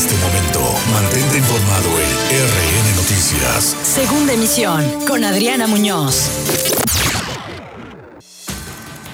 este 0.00 0.16
momento. 0.16 0.60
Mantente 0.94 1.36
informado 1.36 1.88
en 2.00 2.08
RN 2.48 2.96
Noticias. 2.96 3.76
Segunda 3.82 4.32
emisión 4.32 4.82
con 5.06 5.22
Adriana 5.24 5.66
Muñoz. 5.66 6.30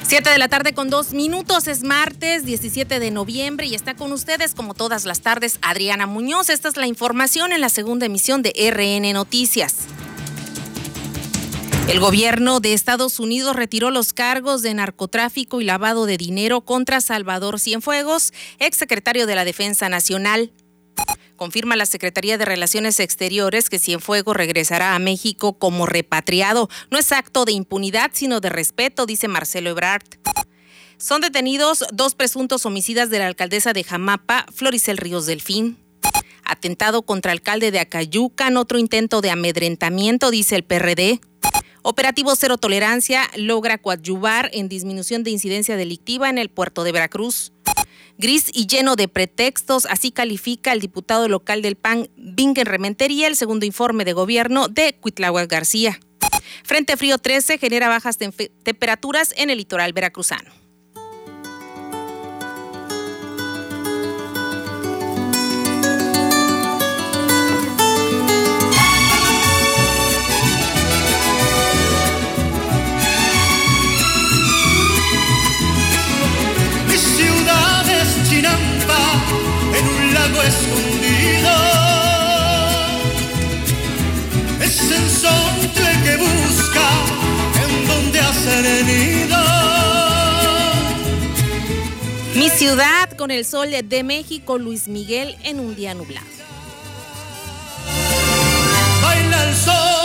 Siete 0.06 0.30
de 0.30 0.38
la 0.38 0.46
tarde 0.46 0.74
con 0.74 0.88
dos 0.88 1.12
minutos, 1.12 1.66
es 1.66 1.82
martes 1.82 2.44
17 2.44 3.00
de 3.00 3.10
noviembre 3.10 3.66
y 3.66 3.74
está 3.74 3.96
con 3.96 4.12
ustedes 4.12 4.54
como 4.54 4.74
todas 4.74 5.04
las 5.04 5.22
tardes 5.22 5.58
Adriana 5.60 6.06
Muñoz. 6.06 6.50
Esta 6.50 6.68
es 6.68 6.76
la 6.76 6.86
información 6.86 7.50
en 7.50 7.60
la 7.60 7.68
segunda 7.68 8.06
emisión 8.06 8.42
de 8.42 8.52
RN 8.70 9.12
Noticias. 9.12 9.88
El 11.88 11.98
gobierno 11.98 12.60
de 12.60 12.74
Estados 12.74 13.18
Unidos 13.18 13.56
retiró 13.56 13.90
los 13.90 14.12
cargos 14.12 14.62
de 14.62 14.72
narcotráfico 14.74 15.60
y 15.60 15.64
lavado 15.64 16.06
de 16.06 16.16
dinero 16.16 16.60
contra 16.60 17.00
Salvador 17.00 17.58
Cienfuegos, 17.58 18.32
exsecretario 18.60 19.26
de 19.26 19.34
la 19.34 19.44
Defensa 19.44 19.88
Nacional. 19.88 20.52
Confirma 21.36 21.76
la 21.76 21.86
Secretaría 21.86 22.38
de 22.38 22.44
Relaciones 22.44 22.98
Exteriores 22.98 23.68
que 23.68 23.78
Cienfuegos 23.78 24.36
regresará 24.36 24.94
a 24.94 24.98
México 24.98 25.58
como 25.58 25.86
repatriado. 25.86 26.68
No 26.90 26.98
es 26.98 27.12
acto 27.12 27.44
de 27.44 27.52
impunidad, 27.52 28.10
sino 28.14 28.40
de 28.40 28.48
respeto, 28.48 29.06
dice 29.06 29.28
Marcelo 29.28 29.70
Ebrard. 29.70 30.04
Son 30.98 31.20
detenidos 31.20 31.84
dos 31.92 32.14
presuntos 32.14 32.64
homicidas 32.64 33.10
de 33.10 33.18
la 33.18 33.26
alcaldesa 33.26 33.74
de 33.74 33.84
Jamapa, 33.84 34.46
Floricel 34.52 34.96
Ríos 34.96 35.26
Delfín. 35.26 35.76
Atentado 36.42 37.02
contra 37.02 37.32
alcalde 37.32 37.70
de 37.70 37.80
Acayucan, 37.80 38.56
otro 38.56 38.78
intento 38.78 39.20
de 39.20 39.30
amedrentamiento, 39.30 40.30
dice 40.30 40.56
el 40.56 40.64
PRD. 40.64 41.20
Operativo 41.82 42.34
Cero 42.34 42.56
Tolerancia 42.56 43.30
logra 43.36 43.78
coadyuvar 43.78 44.50
en 44.52 44.68
disminución 44.68 45.22
de 45.22 45.30
incidencia 45.30 45.76
delictiva 45.76 46.30
en 46.30 46.38
el 46.38 46.48
puerto 46.48 46.82
de 46.82 46.92
Veracruz. 46.92 47.52
Gris 48.18 48.50
y 48.52 48.66
lleno 48.66 48.96
de 48.96 49.08
pretextos, 49.08 49.86
así 49.86 50.10
califica 50.10 50.72
el 50.72 50.80
diputado 50.80 51.28
local 51.28 51.62
del 51.62 51.76
PAN, 51.76 52.08
Bingen 52.16 52.66
Rementería, 52.66 53.26
el 53.26 53.36
segundo 53.36 53.66
informe 53.66 54.04
de 54.04 54.14
gobierno 54.14 54.68
de 54.68 54.94
Cuitláhuac 54.94 55.50
García. 55.50 56.00
Frente 56.64 56.96
Frío 56.96 57.18
13 57.18 57.58
genera 57.58 57.88
bajas 57.88 58.16
temperaturas 58.16 59.34
en 59.36 59.50
el 59.50 59.58
litoral 59.58 59.92
veracruzano. 59.92 60.65
Escondido. 80.34 81.50
Es 84.60 84.80
el 84.90 85.10
sol 85.10 85.70
que 86.04 86.16
busca 86.16 86.88
en 87.64 87.88
donde 87.88 88.20
hacer 88.20 88.84
nido. 88.84 89.36
Mi 92.34 92.50
ciudad 92.50 93.10
con 93.16 93.30
el 93.30 93.44
sol 93.44 93.70
de 93.84 94.02
México, 94.02 94.58
Luis 94.58 94.88
Miguel 94.88 95.36
en 95.42 95.60
un 95.60 95.74
día 95.74 95.94
nublado. 95.94 96.26
Baila 99.02 99.48
el 99.48 99.54
sol 99.54 99.95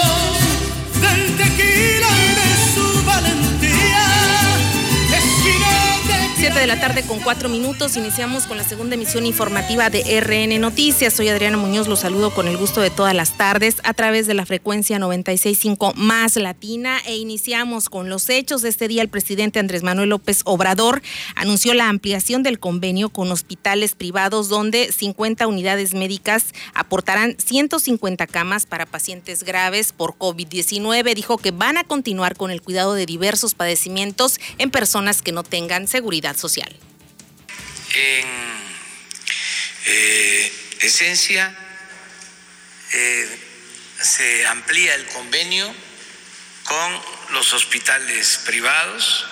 tarde 6.81 7.03
con 7.03 7.19
cuatro 7.19 7.47
minutos. 7.47 7.95
Iniciamos 7.95 8.47
con 8.47 8.57
la 8.57 8.63
segunda 8.63 8.95
emisión 8.95 9.27
informativa 9.27 9.91
de 9.91 10.01
RN 10.19 10.59
Noticias. 10.59 11.13
Soy 11.13 11.29
Adriana 11.29 11.55
Muñoz, 11.55 11.87
los 11.87 11.99
saludo 11.99 12.33
con 12.33 12.47
el 12.47 12.57
gusto 12.57 12.81
de 12.81 12.89
todas 12.89 13.13
las 13.13 13.37
tardes 13.37 13.77
a 13.83 13.93
través 13.93 14.25
de 14.25 14.33
la 14.33 14.47
frecuencia 14.47 14.97
965 14.97 15.93
más 15.95 16.37
latina 16.37 16.97
e 17.05 17.17
iniciamos 17.17 17.87
con 17.87 18.09
los 18.09 18.27
hechos. 18.29 18.63
Este 18.63 18.87
día 18.87 19.03
el 19.03 19.09
presidente 19.09 19.59
Andrés 19.59 19.83
Manuel 19.83 20.09
López 20.09 20.41
Obrador 20.43 21.03
anunció 21.35 21.75
la 21.75 21.87
ampliación 21.87 22.41
del 22.41 22.57
convenio 22.57 23.09
con 23.09 23.31
hospitales 23.31 23.93
privados 23.93 24.49
donde 24.49 24.91
50 24.91 25.45
unidades 25.45 25.93
médicas 25.93 26.47
aportarán 26.73 27.35
150 27.37 28.25
camas 28.25 28.65
para 28.65 28.87
pacientes 28.87 29.43
graves 29.43 29.93
por 29.93 30.15
COVID-19. 30.15 31.13
Dijo 31.13 31.37
que 31.37 31.51
van 31.51 31.77
a 31.77 31.83
continuar 31.83 32.35
con 32.35 32.49
el 32.49 32.63
cuidado 32.63 32.95
de 32.95 33.05
diversos 33.05 33.53
padecimientos 33.53 34.39
en 34.57 34.71
personas 34.71 35.21
que 35.21 35.31
no 35.31 35.43
tengan 35.43 35.87
seguridad 35.87 36.35
social. 36.35 36.71
En 37.93 38.27
eh, 39.85 40.53
esencia, 40.79 41.53
eh, 42.93 43.39
se 44.01 44.45
amplía 44.47 44.95
el 44.95 45.05
convenio 45.07 45.73
con 46.63 47.01
los 47.31 47.51
hospitales 47.53 48.39
privados. 48.45 49.25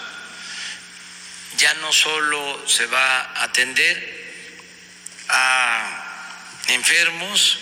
Ya 1.57 1.73
no 1.75 1.93
solo 1.93 2.67
se 2.67 2.85
va 2.87 3.21
a 3.21 3.43
atender 3.43 4.19
a 5.29 6.59
enfermos 6.67 7.59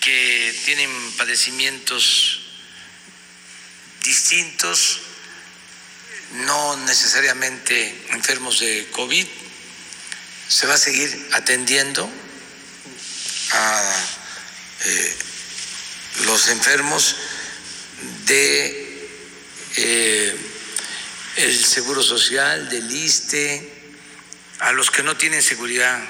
que 0.00 0.60
tienen 0.64 1.12
padecimientos 1.12 2.40
distintos 4.02 5.00
no 6.32 6.76
necesariamente 6.78 8.06
enfermos 8.10 8.60
de 8.60 8.88
COVID. 8.92 9.26
Se 10.48 10.66
va 10.66 10.74
a 10.74 10.78
seguir 10.78 11.28
atendiendo 11.32 12.10
a 13.52 14.06
eh, 14.84 15.16
los 16.24 16.48
enfermos 16.48 17.16
de 18.26 19.08
eh, 19.76 20.36
el 21.36 21.64
Seguro 21.64 22.02
Social, 22.02 22.68
del 22.68 22.90
ISTE, 22.90 23.72
a 24.60 24.72
los 24.72 24.90
que 24.90 25.02
no 25.02 25.16
tienen 25.16 25.42
seguridad 25.42 26.02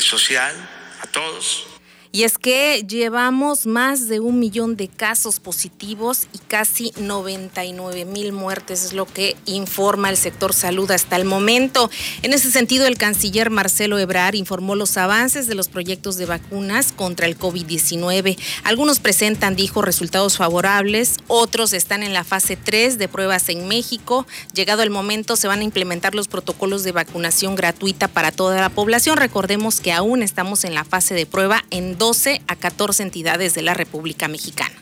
social, 0.00 0.54
a 1.00 1.06
todos. 1.06 1.73
Y 2.14 2.22
es 2.22 2.38
que 2.38 2.84
llevamos 2.88 3.66
más 3.66 4.06
de 4.06 4.20
un 4.20 4.38
millón 4.38 4.76
de 4.76 4.86
casos 4.86 5.40
positivos 5.40 6.28
y 6.32 6.38
casi 6.38 6.92
99 6.96 8.04
mil 8.04 8.32
muertes, 8.32 8.84
es 8.84 8.92
lo 8.92 9.04
que 9.04 9.36
informa 9.46 10.10
el 10.10 10.16
sector 10.16 10.54
salud 10.54 10.88
hasta 10.92 11.16
el 11.16 11.24
momento. 11.24 11.90
En 12.22 12.32
ese 12.32 12.52
sentido, 12.52 12.86
el 12.86 12.98
canciller 12.98 13.50
Marcelo 13.50 13.98
Ebrar 13.98 14.36
informó 14.36 14.76
los 14.76 14.96
avances 14.96 15.48
de 15.48 15.56
los 15.56 15.66
proyectos 15.66 16.16
de 16.16 16.26
vacunas 16.26 16.92
contra 16.92 17.26
el 17.26 17.36
COVID-19. 17.36 18.38
Algunos 18.62 19.00
presentan, 19.00 19.56
dijo, 19.56 19.82
resultados 19.82 20.36
favorables, 20.36 21.16
otros 21.26 21.72
están 21.72 22.04
en 22.04 22.12
la 22.12 22.22
fase 22.22 22.54
3 22.54 22.96
de 22.96 23.08
pruebas 23.08 23.48
en 23.48 23.66
México. 23.66 24.24
Llegado 24.52 24.84
el 24.84 24.90
momento, 24.90 25.34
se 25.34 25.48
van 25.48 25.62
a 25.62 25.64
implementar 25.64 26.14
los 26.14 26.28
protocolos 26.28 26.84
de 26.84 26.92
vacunación 26.92 27.56
gratuita 27.56 28.06
para 28.06 28.30
toda 28.30 28.60
la 28.60 28.68
población. 28.68 29.16
Recordemos 29.16 29.80
que 29.80 29.90
aún 29.90 30.22
estamos 30.22 30.62
en 30.62 30.74
la 30.74 30.84
fase 30.84 31.14
de 31.14 31.26
prueba 31.26 31.64
en 31.70 32.03
12 32.04 32.42
a 32.48 32.56
14 32.56 33.02
entidades 33.02 33.54
de 33.54 33.62
la 33.62 33.72
República 33.72 34.28
Mexicana. 34.28 34.74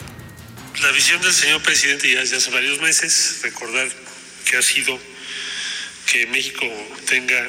La 0.80 0.90
visión 0.90 1.22
del 1.22 1.32
señor 1.32 1.62
presidente 1.62 2.12
ya 2.12 2.20
hace 2.20 2.50
varios 2.50 2.80
meses, 2.80 3.38
recordar 3.44 3.88
que 4.44 4.56
ha 4.56 4.62
sido 4.62 4.98
que 6.10 6.26
México 6.26 6.66
tenga 7.06 7.48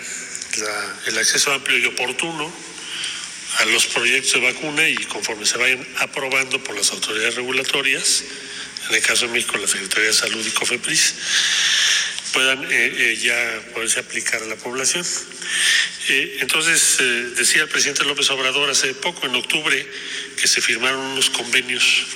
el 1.08 1.18
acceso 1.18 1.52
amplio 1.52 1.80
y 1.80 1.88
oportuno 1.88 2.54
a 3.62 3.66
los 3.66 3.88
proyectos 3.88 4.34
de 4.34 4.42
vacuna 4.42 4.88
y 4.88 4.96
conforme 5.06 5.44
se 5.48 5.58
vayan 5.58 5.84
aprobando 5.98 6.64
por 6.64 6.78
las 6.78 6.92
autoridades 6.92 7.34
regulatorias, 7.34 8.24
en 8.90 8.96
el 8.96 9.02
caso 9.02 9.26
de 9.26 9.34
México 9.34 9.58
la 9.58 9.68
Secretaría 9.68 10.10
de 10.10 10.14
Salud 10.14 10.46
y 10.46 10.52
COFEPRIS, 10.52 11.16
puedan 12.34 12.64
eh, 12.66 12.68
eh, 12.72 13.20
ya 13.22 13.62
poderse 13.74 14.00
aplicar 14.00 14.42
a 14.42 14.46
la 14.46 14.56
población. 14.56 15.06
Eh, 16.10 16.40
entonces, 16.42 16.98
decía 17.38 17.62
el 17.62 17.70
presidente 17.70 18.04
López 18.04 18.30
Obrador 18.32 18.70
hace 18.70 18.94
poco, 18.94 19.26
en 19.26 19.36
octubre, 19.36 19.88
que 20.36 20.48
se 20.48 20.60
firmaron 20.60 21.00
unos 21.00 21.30
convenios 21.30 22.08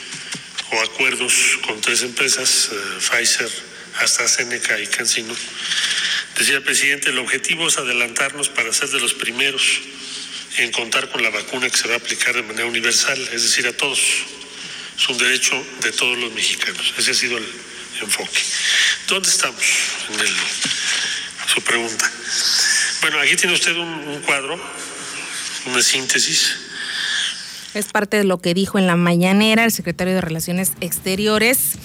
o 0.71 0.81
acuerdos 0.81 1.33
con 1.65 1.79
tres 1.79 2.01
empresas, 2.01 2.69
Pfizer, 2.99 3.49
AstraZeneca 3.99 4.79
y 4.79 4.87
CanSino. 4.87 5.33
Decía 6.37 6.57
el 6.57 6.63
presidente, 6.63 7.11
el 7.11 7.19
objetivo 7.19 7.67
es 7.67 7.77
adelantarnos 7.77 8.49
para 8.49 8.73
ser 8.73 8.89
de 8.89 8.99
los 8.99 9.13
primeros 9.13 9.63
en 10.57 10.71
contar 10.71 11.09
con 11.09 11.23
la 11.23 11.29
vacuna 11.29 11.69
que 11.69 11.77
se 11.77 11.87
va 11.87 11.93
a 11.93 11.97
aplicar 11.97 12.35
de 12.35 12.41
manera 12.41 12.65
universal, 12.65 13.19
es 13.31 13.43
decir, 13.43 13.65
a 13.67 13.73
todos. 13.73 13.99
Es 14.97 15.07
un 15.07 15.17
derecho 15.17 15.63
de 15.81 15.91
todos 15.91 16.17
los 16.17 16.33
mexicanos. 16.33 16.93
Ese 16.97 17.11
ha 17.11 17.13
sido 17.13 17.37
el 17.37 17.45
enfoque. 18.01 18.41
¿Dónde 19.07 19.29
estamos 19.29 19.63
su 21.47 21.61
pregunta? 21.61 22.11
Bueno, 23.01 23.19
aquí 23.21 23.37
tiene 23.37 23.53
usted 23.53 23.73
un, 23.77 24.21
cuadro, 24.25 24.59
una 25.65 25.81
síntesis. 25.81 26.57
Es 27.73 27.85
parte 27.85 28.17
de 28.17 28.25
lo 28.25 28.39
que 28.39 28.53
dijo 28.53 28.77
en 28.77 28.85
la 28.85 28.97
mañanera 28.97 29.63
el 29.63 29.71
secretario 29.71 30.13
de 30.13 30.19
Relaciones 30.19 30.73
Exteriores. 30.81 31.77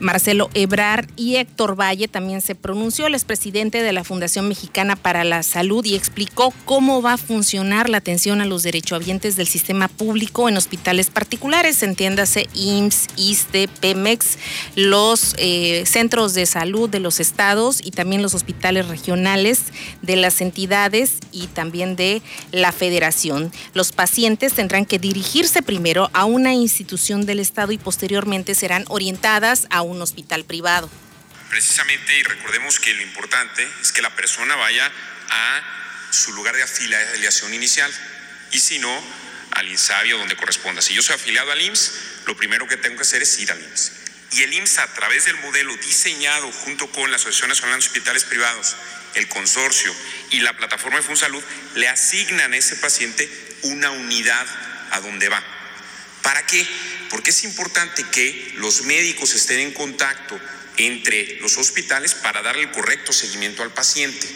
Marcelo 0.00 0.50
Ebrar 0.54 1.06
y 1.16 1.36
Héctor 1.36 1.78
Valle 1.78 2.08
también 2.08 2.40
se 2.40 2.54
pronunció, 2.54 3.06
el 3.06 3.14
expresidente 3.14 3.82
de 3.82 3.92
la 3.92 4.04
Fundación 4.04 4.48
Mexicana 4.48 4.96
para 4.96 5.24
la 5.24 5.42
Salud, 5.42 5.84
y 5.84 5.94
explicó 5.94 6.52
cómo 6.64 7.02
va 7.02 7.14
a 7.14 7.18
funcionar 7.18 7.88
la 7.88 7.98
atención 7.98 8.40
a 8.40 8.46
los 8.46 8.62
derechohabientes 8.62 9.36
del 9.36 9.48
sistema 9.48 9.88
público 9.88 10.48
en 10.48 10.56
hospitales 10.56 11.10
particulares, 11.10 11.82
entiéndase 11.82 12.48
IMSS, 12.54 13.06
ISTE, 13.16 13.68
PEMEX, 13.80 14.38
los 14.76 15.34
eh, 15.38 15.84
centros 15.86 16.34
de 16.34 16.46
salud 16.46 16.88
de 16.88 17.00
los 17.00 17.20
estados 17.20 17.80
y 17.84 17.90
también 17.90 18.22
los 18.22 18.34
hospitales 18.34 18.88
regionales 18.88 19.64
de 20.02 20.16
las 20.16 20.40
entidades 20.40 21.18
y 21.32 21.46
también 21.48 21.96
de 21.96 22.22
la 22.52 22.72
federación. 22.72 23.52
Los 23.74 23.92
pacientes 23.92 24.52
tendrán 24.54 24.86
que 24.86 24.98
dirigirse 24.98 25.62
primero 25.62 26.10
a 26.12 26.24
una 26.24 26.54
institución 26.54 27.26
del 27.26 27.40
estado 27.40 27.72
y 27.72 27.78
posteriormente 27.78 28.54
serán 28.54 28.84
orientadas 28.88 29.66
a 29.70 29.82
un 29.88 30.00
hospital 30.02 30.44
privado. 30.44 30.90
Precisamente, 31.50 32.18
y 32.18 32.22
recordemos 32.22 32.78
que 32.78 32.94
lo 32.94 33.02
importante 33.02 33.66
es 33.80 33.92
que 33.92 34.02
la 34.02 34.14
persona 34.14 34.54
vaya 34.56 34.90
a 35.30 35.62
su 36.10 36.32
lugar 36.32 36.54
de 36.54 36.62
afiliación 36.62 37.54
inicial 37.54 37.92
y 38.52 38.58
si 38.58 38.78
no, 38.78 39.02
al 39.52 39.68
INSABI 39.68 40.12
o 40.12 40.18
donde 40.18 40.36
corresponda. 40.36 40.82
Si 40.82 40.94
yo 40.94 41.02
soy 41.02 41.16
afiliado 41.16 41.50
al 41.52 41.60
IMSS, 41.60 41.92
lo 42.26 42.36
primero 42.36 42.68
que 42.68 42.76
tengo 42.76 42.96
que 42.96 43.02
hacer 43.02 43.22
es 43.22 43.38
ir 43.38 43.50
al 43.50 43.60
IMSS. 43.60 43.92
Y 44.32 44.42
el 44.42 44.52
IMSS, 44.52 44.78
a 44.78 44.94
través 44.94 45.24
del 45.24 45.36
modelo 45.38 45.74
diseñado 45.78 46.50
junto 46.52 46.90
con 46.92 47.10
la 47.10 47.16
Asociación 47.16 47.48
Nacional 47.48 47.80
de 47.80 47.86
Hospitales 47.86 48.24
Privados, 48.24 48.76
el 49.14 49.26
consorcio 49.28 49.94
y 50.30 50.40
la 50.40 50.56
plataforma 50.56 50.98
de 50.98 51.04
FunSalud, 51.04 51.42
le 51.74 51.88
asignan 51.88 52.52
a 52.52 52.56
ese 52.56 52.76
paciente 52.76 53.28
una 53.62 53.90
unidad 53.90 54.46
a 54.90 55.00
donde 55.00 55.28
va. 55.28 55.42
¿Para 56.22 56.44
qué? 56.46 56.66
Porque 57.10 57.30
es 57.30 57.44
importante 57.44 58.04
que 58.10 58.52
los 58.56 58.82
médicos 58.82 59.34
estén 59.34 59.60
en 59.60 59.72
contacto 59.72 60.38
entre 60.76 61.38
los 61.40 61.56
hospitales 61.56 62.14
para 62.14 62.42
darle 62.42 62.62
el 62.62 62.70
correcto 62.70 63.12
seguimiento 63.12 63.62
al 63.62 63.72
paciente. 63.72 64.26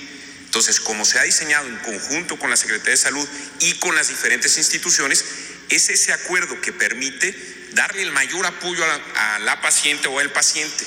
Entonces, 0.44 0.80
como 0.80 1.04
se 1.04 1.19
ha 1.19 1.22
diseñado 1.22 1.66
en 1.66 1.78
conjunto 1.78 2.38
con 2.38 2.50
la 2.50 2.56
Secretaría 2.56 2.92
de 2.92 2.96
Salud 2.98 3.26
y 3.60 3.72
con 3.74 3.94
las 3.94 4.08
diferentes 4.08 4.58
instituciones, 4.58 5.24
es 5.70 5.88
ese 5.88 6.12
acuerdo 6.12 6.60
que 6.60 6.72
permite 6.72 7.34
darle 7.72 8.02
el 8.02 8.12
mayor 8.12 8.44
apoyo 8.44 8.84
a 8.84 9.38
la, 9.38 9.60
paciente 9.62 10.08
o 10.08 10.19
al 10.19 10.30
paciente. 10.30 10.84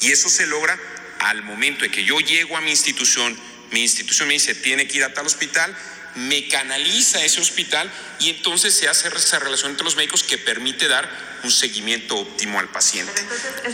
Y 0.00 0.10
eso 0.10 0.28
se 0.28 0.46
logra 0.46 0.78
al 1.20 1.42
momento 1.42 1.84
de 1.84 1.90
que 1.90 2.04
yo 2.04 2.18
llego 2.20 2.56
a 2.56 2.60
mi 2.60 2.70
institución, 2.70 3.38
mi 3.70 3.82
institución 3.82 4.28
me 4.28 4.34
dice, 4.34 4.54
tiene 4.54 4.88
que 4.88 4.98
ir 4.98 5.04
a 5.04 5.14
tal 5.14 5.26
hospital, 5.26 5.76
me 6.16 6.46
canaliza 6.48 7.18
a 7.18 7.24
ese 7.24 7.40
hospital 7.40 7.90
y 8.20 8.30
entonces 8.30 8.74
se 8.74 8.88
hace 8.88 9.08
esa 9.08 9.38
relación 9.38 9.72
entre 9.72 9.84
los 9.84 9.96
médicos 9.96 10.22
que 10.22 10.38
permite 10.38 10.88
dar 10.88 11.08
un 11.42 11.50
seguimiento 11.50 12.16
óptimo 12.16 12.58
al 12.58 12.68
paciente. 12.68 13.12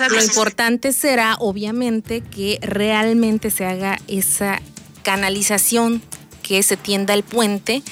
Lo 0.09 0.23
importante 0.23 0.93
será, 0.93 1.37
obviamente, 1.39 2.23
que 2.23 2.59
realmente 2.63 3.51
se 3.51 3.65
haga 3.65 3.99
esa 4.09 4.61
canalización 5.03 6.03
que 6.43 6.63
se 6.65 6.77
tienda 6.77 7.15
el 7.15 7.23
puente 7.23 7.83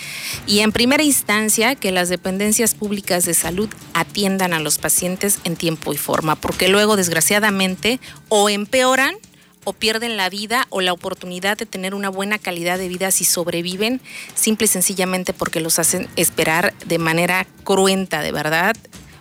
y 0.47 0.61
en 0.61 0.73
primera 0.73 1.05
instancia 1.05 1.77
que 1.77 1.93
las 1.93 2.09
dependencias 2.09 2.75
públicas 2.75 3.25
de 3.25 3.35
salud 3.35 3.69
atiendan 3.93 4.53
a 4.53 4.59
los 4.59 4.79
pacientes 4.79 5.39
en 5.45 5.55
tiempo 5.55 5.93
y 5.93 5.97
forma, 5.97 6.35
porque 6.35 6.69
luego 6.69 6.97
desgraciadamente 6.97 8.01
o 8.29 8.49
empeoran 8.49 9.15
o 9.69 9.75
pierden 9.75 10.17
la 10.17 10.31
vida 10.31 10.67
o 10.71 10.81
la 10.81 10.95
oportunidad 10.95 11.59
de 11.59 11.67
tener 11.67 11.95
una 11.95 12.09
buena 12.09 12.39
calidad 12.39 12.79
de 12.79 12.89
vida 12.89 13.11
si 13.11 13.25
sobreviven, 13.27 14.01
simple 14.35 14.65
y 14.65 14.69
sencillamente 14.69 15.35
porque 15.35 15.61
los 15.61 15.79
hacen 15.79 16.09
esperar 16.17 16.73
de 16.87 16.97
manera 16.97 17.47
cruenta, 17.65 18.23
de 18.23 18.33
verdad. 18.33 18.75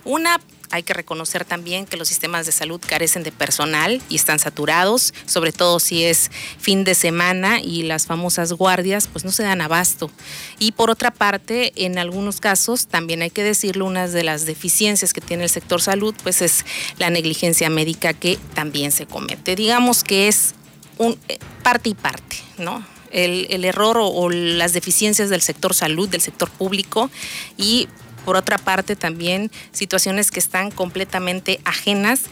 Una 0.06 0.40
hay 0.70 0.82
que 0.82 0.94
reconocer 0.94 1.44
también 1.44 1.86
que 1.86 1.96
los 1.96 2.08
sistemas 2.08 2.46
de 2.46 2.52
salud 2.52 2.80
carecen 2.84 3.22
de 3.22 3.32
personal 3.32 4.02
y 4.08 4.16
están 4.16 4.38
saturados, 4.38 5.14
sobre 5.26 5.52
todo 5.52 5.80
si 5.80 6.04
es 6.04 6.30
fin 6.58 6.84
de 6.84 6.94
semana 6.94 7.60
y 7.60 7.82
las 7.82 8.06
famosas 8.06 8.52
guardias 8.52 9.08
pues 9.08 9.24
no 9.24 9.32
se 9.32 9.42
dan 9.42 9.60
abasto. 9.60 10.10
Y 10.58 10.72
por 10.72 10.90
otra 10.90 11.10
parte, 11.10 11.72
en 11.76 11.98
algunos 11.98 12.40
casos, 12.40 12.86
también 12.86 13.22
hay 13.22 13.30
que 13.30 13.42
decirlo, 13.42 13.86
una 13.86 14.08
de 14.08 14.24
las 14.24 14.46
deficiencias 14.46 15.12
que 15.12 15.20
tiene 15.20 15.44
el 15.44 15.50
sector 15.50 15.80
salud 15.80 16.14
pues 16.22 16.42
es 16.42 16.64
la 16.98 17.10
negligencia 17.10 17.70
médica 17.70 18.12
que 18.12 18.38
también 18.54 18.92
se 18.92 19.06
comete. 19.06 19.56
Digamos 19.56 20.04
que 20.04 20.28
es 20.28 20.54
un 20.98 21.18
eh, 21.28 21.38
parte 21.62 21.90
y 21.90 21.94
parte, 21.94 22.36
¿no? 22.58 22.84
El, 23.10 23.64
error 23.64 23.96
o 23.98 24.28
las 24.28 24.74
deficiencias 24.74 25.30
del 25.30 25.40
sector 25.40 25.72
salud, 25.72 26.10
del 26.10 26.20
sector 26.20 26.50
público 26.50 27.10
y 27.56 27.88
por 28.24 28.36
otra 28.36 28.58
parte 28.58 28.96
también 28.96 29.50
situaciones 29.72 30.30
que 30.30 30.40
están 30.40 30.70
completamente 30.70 31.60
ajenas 31.64 32.24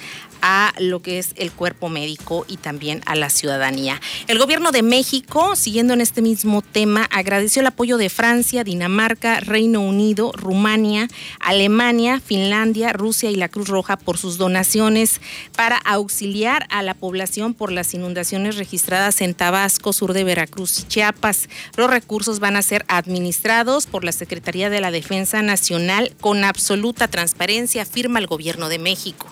a 0.43 0.73
lo 0.79 1.01
que 1.01 1.19
es 1.19 1.33
el 1.37 1.53
cuerpo 1.53 1.89
médico 1.89 2.45
y 2.49 2.57
también 2.57 3.03
a 3.07 3.15
la 3.15 3.31
ciudadanía. 3.31 4.01
El 4.27 4.39
gobierno 4.39 4.73
de 4.73 4.83
México, 4.83 5.57
siguiendo 5.57 5.95
en 5.95 6.01
este 6.01 6.23
mismo 6.23 6.63
tema, 6.63 7.05
agradeció 7.11 7.61
el 7.61 7.67
apoyo 7.67 7.97
de 7.97 8.09
Francia, 8.09 8.65
Dinamarca, 8.65 9.41
Reino 9.41 9.81
Unido, 9.81 10.33
Rumania, 10.33 11.09
Alemania, 11.41 12.21
Finlandia, 12.21 12.93
Rusia 12.93 13.31
y 13.31 13.37
la 13.37 13.49
Cruz 13.49 13.69
Roja 13.69 13.97
por 13.97 14.19
sus 14.19 14.39
donaciones 14.39 15.21
para 15.57 15.77
auxiliar 15.77 16.67
a 16.71 16.83
la 16.83 16.95
población 16.95 17.55
por 17.55 17.73
las 17.73 17.95
inundaciones 17.95 18.57
registradas 18.57 19.21
en 19.21 19.35
Tabasco, 19.35 19.93
sur 19.93 20.13
de 20.13 20.25
Veracruz 20.25 20.79
y 20.81 20.83
Chiapas. 20.85 21.49
Los 21.77 21.91
recursos 21.91 22.41
van 22.41 22.57
a 22.57 22.63
ser 22.63 22.85
administrados 22.89 23.87
por 23.87 24.05
la 24.05 24.13
Secretaría 24.13 24.71
de 24.71 24.81
la 24.81 24.91
Defensa 24.91 25.43
Nacional 25.43 26.13
con 26.21 26.45
absoluta 26.45 27.09
transparencia, 27.09 27.83
afirma 27.83 28.19
el 28.19 28.27
gobierno 28.27 28.69
de 28.69 28.79
México 28.79 29.27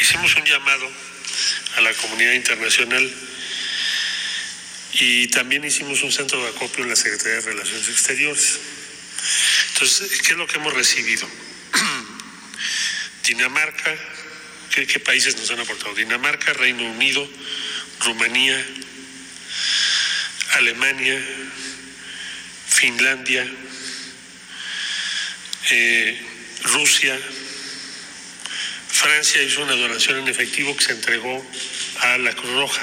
hicimos 0.00 0.34
un 0.36 0.44
llamado 0.44 0.90
a 1.76 1.80
la 1.82 1.92
comunidad 1.94 2.32
internacional 2.32 3.10
y 4.94 5.28
también 5.28 5.64
hicimos 5.64 6.02
un 6.02 6.10
centro 6.10 6.42
de 6.42 6.48
acopio 6.48 6.84
en 6.84 6.90
la 6.90 6.96
Secretaría 6.96 7.34
de 7.34 7.40
Relaciones 7.42 7.88
Exteriores. 7.88 8.58
Entonces, 9.72 10.22
¿qué 10.22 10.32
es 10.32 10.36
lo 10.36 10.46
que 10.46 10.56
hemos 10.56 10.74
recibido? 10.74 11.28
Dinamarca, 13.26 13.94
¿qué, 14.74 14.86
¿qué, 14.86 14.98
países 14.98 15.36
nos 15.36 15.50
han 15.50 15.60
aportado? 15.60 15.94
Dinamarca, 15.94 16.52
Reino 16.54 16.82
Unido, 16.90 17.28
Rumanía, 18.00 18.66
Alemania, 20.52 21.22
Finlandia, 22.68 23.46
eh, 25.70 26.20
Rusia, 26.64 27.18
Francia 28.92 29.42
hizo 29.42 29.62
una 29.62 29.74
donación 29.74 30.18
en 30.18 30.28
efectivo 30.28 30.76
que 30.76 30.84
se 30.84 30.92
entregó 30.92 31.46
a 32.00 32.18
la 32.18 32.32
Cruz 32.32 32.52
Roja. 32.52 32.82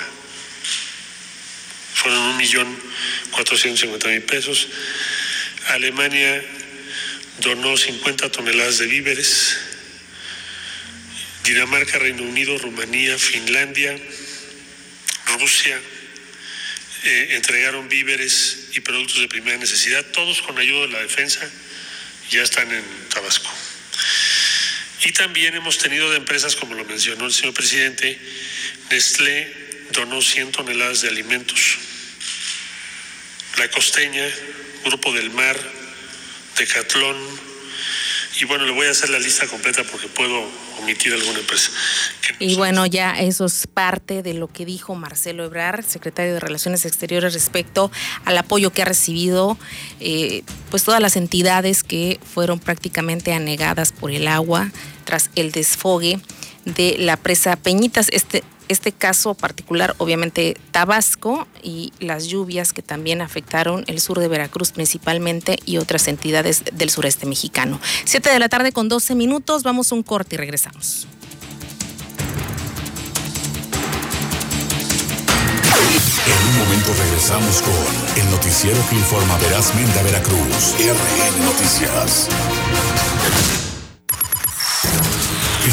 Fueron 1.93 2.19
un 2.19 2.37
millón 2.37 2.79
cuatrocientos 3.31 3.87
mil 4.05 4.21
pesos. 4.23 4.67
Alemania 5.67 6.43
donó 7.39 7.75
50 7.75 8.31
toneladas 8.31 8.77
de 8.79 8.87
víveres. 8.87 9.57
Dinamarca, 11.43 11.99
Reino 11.99 12.23
Unido, 12.23 12.57
Rumanía, 12.57 13.17
Finlandia, 13.17 13.97
Rusia 15.39 15.79
eh, 17.03 17.35
entregaron 17.35 17.87
víveres 17.87 18.69
y 18.73 18.81
productos 18.81 19.21
de 19.21 19.27
primera 19.27 19.57
necesidad, 19.57 20.05
todos 20.07 20.41
con 20.41 20.57
ayuda 20.57 20.81
de 20.81 20.93
la 20.93 20.99
defensa, 20.99 21.49
ya 22.29 22.41
están 22.41 22.69
en 22.71 22.83
Tabasco. 23.09 23.49
Y 25.03 25.11
también 25.11 25.55
hemos 25.55 25.77
tenido 25.77 26.09
de 26.09 26.17
empresas, 26.17 26.55
como 26.55 26.73
lo 26.73 26.85
mencionó 26.85 27.25
el 27.25 27.33
señor 27.33 27.53
presidente, 27.53 28.19
Nestlé 28.89 29.53
donó 29.91 30.21
100 30.21 30.51
toneladas 30.51 31.01
de 31.01 31.09
alimentos. 31.09 31.77
La 33.57 33.69
Costeña, 33.69 34.27
Grupo 34.85 35.13
del 35.13 35.29
Mar, 35.29 35.57
Decatlón, 36.57 37.46
y 38.39 38.45
bueno, 38.45 38.65
le 38.65 38.71
voy 38.71 38.87
a 38.87 38.91
hacer 38.91 39.09
la 39.09 39.19
lista 39.19 39.47
completa 39.47 39.83
porque 39.89 40.07
puedo 40.07 40.43
omitir 40.79 41.13
alguna 41.13 41.39
empresa. 41.39 41.71
Y 42.39 42.55
bueno, 42.55 42.85
ya 42.85 43.19
eso 43.19 43.45
es 43.45 43.67
parte 43.67 44.21
de 44.21 44.33
lo 44.33 44.47
que 44.47 44.65
dijo 44.65 44.95
Marcelo 44.95 45.43
Ebrar, 45.43 45.83
secretario 45.83 46.33
de 46.33 46.39
Relaciones 46.39 46.85
Exteriores, 46.85 47.33
respecto 47.33 47.91
al 48.25 48.37
apoyo 48.37 48.71
que 48.71 48.83
ha 48.83 48.85
recibido 48.85 49.57
eh, 49.99 50.43
pues 50.69 50.83
todas 50.83 51.01
las 51.01 51.15
entidades 51.15 51.83
que 51.83 52.19
fueron 52.33 52.59
prácticamente 52.59 53.33
anegadas 53.33 53.91
por 53.91 54.11
el 54.11 54.27
agua 54.27 54.71
tras 55.05 55.29
el 55.35 55.51
desfogue 55.51 56.19
de 56.75 56.97
la 56.99 57.17
presa 57.17 57.55
Peñitas. 57.55 58.09
Este 58.11 58.43
este 58.69 58.91
caso 58.91 59.33
particular, 59.33 59.95
obviamente 59.97 60.57
Tabasco 60.71 61.47
y 61.63 61.93
las 61.99 62.25
lluvias 62.25 62.73
que 62.73 62.81
también 62.81 63.21
afectaron 63.21 63.83
el 63.87 63.99
sur 63.99 64.19
de 64.19 64.27
Veracruz 64.27 64.71
principalmente 64.71 65.57
y 65.65 65.77
otras 65.77 66.07
entidades 66.07 66.63
del 66.73 66.89
sureste 66.89 67.25
mexicano. 67.25 67.79
Siete 68.05 68.29
de 68.29 68.39
la 68.39 68.49
tarde 68.49 68.71
con 68.71 68.89
12 68.89 69.15
minutos, 69.15 69.63
vamos 69.63 69.91
a 69.91 69.95
un 69.95 70.03
corte 70.03 70.35
y 70.35 70.37
regresamos. 70.37 71.07
En 76.25 76.47
un 76.49 76.57
momento 76.57 76.93
regresamos 76.93 77.61
con 77.61 78.21
el 78.21 78.31
noticiero 78.31 78.77
que 78.89 78.95
informa 78.95 79.37
verazmente 79.37 79.97
a 79.99 80.03
Veracruz. 80.03 80.75
RN 80.77 81.45
Noticias. 81.45 82.27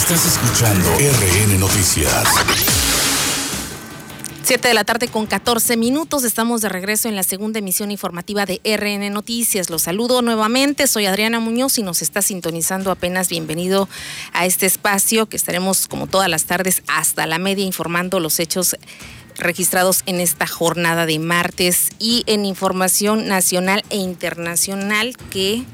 Estás 0.06 0.36
escuchando 0.36 0.90
RN 0.98 1.58
Noticias. 1.58 2.28
7 4.42 4.68
de 4.68 4.74
la 4.74 4.84
tarde 4.84 5.08
con 5.08 5.24
14 5.24 5.78
minutos. 5.78 6.24
Estamos 6.24 6.60
de 6.60 6.68
regreso 6.68 7.08
en 7.08 7.16
la 7.16 7.22
segunda 7.22 7.60
emisión 7.60 7.90
informativa 7.90 8.44
de 8.44 8.60
RN 8.62 9.10
Noticias. 9.10 9.70
Los 9.70 9.80
saludo 9.80 10.20
nuevamente. 10.20 10.88
Soy 10.88 11.06
Adriana 11.06 11.40
Muñoz 11.40 11.78
y 11.78 11.82
nos 11.82 12.02
está 12.02 12.20
sintonizando 12.20 12.90
apenas. 12.90 13.30
Bienvenido 13.30 13.88
a 14.34 14.44
este 14.44 14.66
espacio 14.66 15.24
que 15.24 15.38
estaremos 15.38 15.88
como 15.88 16.06
todas 16.06 16.28
las 16.28 16.44
tardes 16.44 16.82
hasta 16.86 17.26
la 17.26 17.38
media 17.38 17.64
informando 17.64 18.20
los 18.20 18.40
hechos 18.40 18.76
registrados 19.38 20.02
en 20.04 20.20
esta 20.20 20.46
jornada 20.46 21.06
de 21.06 21.18
martes 21.18 21.88
y 21.98 22.24
en 22.26 22.44
información 22.44 23.26
nacional 23.26 23.82
e 23.88 23.96
internacional 23.96 25.16
que 25.30 25.64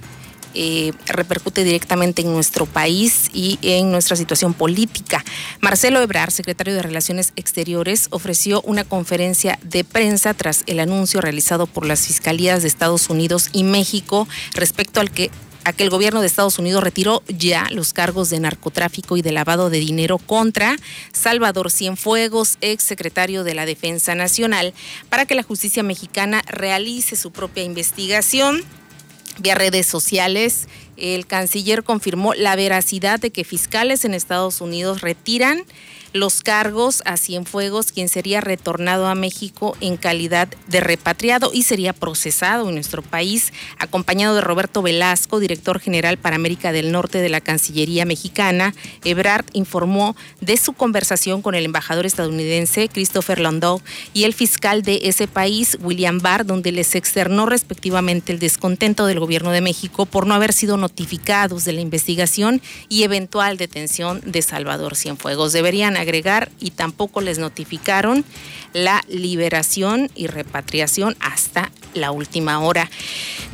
eh, 0.55 0.93
repercute 1.07 1.65
directamente 1.65 2.23
en 2.23 2.33
nuestro 2.33 2.67
país 2.67 3.31
y 3.33 3.59
en 3.63 3.91
nuestra 3.91 4.17
situación 4.17 4.55
política. 4.55 5.25
Marcelo 5.61 6.01
Ebrard, 6.01 6.31
secretario 6.31 6.75
de 6.75 6.83
Relaciones 6.83 7.33
Exteriores, 7.37 8.09
ofreció 8.11 8.61
una 8.63 8.85
conferencia 8.85 9.59
de 9.63 9.85
prensa 9.85 10.35
tras 10.35 10.63
el 10.67 10.81
anuncio 10.81 11.21
realizado 11.21 11.67
por 11.67 11.87
las 11.87 12.07
fiscalías 12.07 12.63
de 12.63 12.69
Estados 12.69 13.11
Unidos 13.11 13.51
y 13.53 13.65
México 13.65 14.27
respecto 14.55 15.01
al 15.01 15.11
que 15.11 15.31
a 15.65 15.73
que 15.73 15.85
el 15.85 15.91
gobierno 15.91 16.21
de 16.21 16.27
Estados 16.27 16.59
Unidos 16.59 16.83
retiró 16.83 17.23
ya 17.29 17.69
los 17.71 17.93
cargos 17.93 18.31
de 18.31 18.41
narcotráfico 18.41 19.17
y 19.17 19.23
de 19.23 19.33
lavado 19.33 19.71
de 19.71 19.79
dinero 19.79 20.19
contra 20.19 20.77
Salvador 21.13 21.71
Cienfuegos, 21.71 22.57
ex 22.61 22.83
secretario 22.83 23.45
de 23.45 23.55
la 23.55 23.67
Defensa 23.67 24.15
Nacional, 24.15 24.73
para 25.09 25.27
que 25.27 25.35
la 25.35 25.43
justicia 25.43 25.83
mexicana 25.83 26.43
realice 26.47 27.17
su 27.17 27.31
propia 27.31 27.63
investigación 27.63 28.65
Vía 29.41 29.55
redes 29.55 29.87
sociales, 29.87 30.69
el 30.99 31.27
canciller 31.27 31.83
confirmó 31.83 32.35
la 32.35 32.57
veracidad 32.57 33.19
de 33.19 33.31
que 33.31 33.43
fiscales 33.45 34.05
en 34.05 34.13
Estados 34.13 34.61
Unidos 34.61 35.01
retiran 35.01 35.65
los 36.13 36.43
cargos 36.43 37.03
a 37.05 37.17
Cienfuegos, 37.17 37.93
quien 37.93 38.09
sería 38.09 38.41
retornado 38.41 39.07
a 39.07 39.15
México 39.15 39.77
en 39.81 39.97
calidad 39.97 40.49
de 40.67 40.81
repatriado 40.81 41.51
y 41.53 41.63
sería 41.63 41.93
procesado 41.93 42.69
en 42.69 42.75
nuestro 42.75 43.03
país, 43.03 43.53
acompañado 43.79 44.35
de 44.35 44.41
Roberto 44.41 44.83
Velasco, 44.83 45.41
director 45.41 45.79
general 45.79 46.19
para 46.19 46.37
América 46.37 46.73
del 46.73 46.93
Norte 46.93 47.19
de 47.19 47.29
la 47.29 47.41
Cancillería 47.41 48.05
mexicana. 48.05 48.75
Ebrard 49.05 49.47
informó 49.53 50.17
de 50.41 50.57
su 50.57 50.73
conversación 50.73 51.43
con 51.43 51.55
el 51.55 51.65
embajador 51.65 52.07
estadounidense 52.07 52.89
Christopher 52.89 53.39
Landau 53.39 53.81
y 54.13 54.25
el 54.25 54.35
fiscal 54.35 54.83
de 54.83 55.01
ese 55.05 55.29
país, 55.29 55.79
William 55.81 56.19
Barr, 56.19 56.45
donde 56.45 56.73
les 56.73 56.95
externó 56.95 57.47
respectivamente 57.47 58.33
el 58.33 58.39
descontento 58.39 59.07
del 59.07 59.21
gobierno 59.21 59.53
de 59.53 59.61
México 59.61 60.07
por 60.07 60.27
no 60.27 60.35
haber 60.35 60.53
sido 60.53 60.77
notificados 60.77 61.65
de 61.65 61.73
la 61.73 61.81
investigación 61.81 62.61
y 62.89 63.05
eventual 63.05 63.57
detención 63.57 64.21
de 64.25 64.43
Salvador 64.43 64.97
Cienfuegos. 64.97 65.53
Deberían 65.53 65.97
agregar 66.01 66.51
y 66.59 66.71
tampoco 66.71 67.21
les 67.21 67.39
notificaron 67.39 68.25
la 68.73 69.03
liberación 69.09 70.11
y 70.15 70.27
repatriación 70.27 71.17
hasta 71.21 71.71
la 71.95 72.13
última 72.13 72.61
hora. 72.61 72.89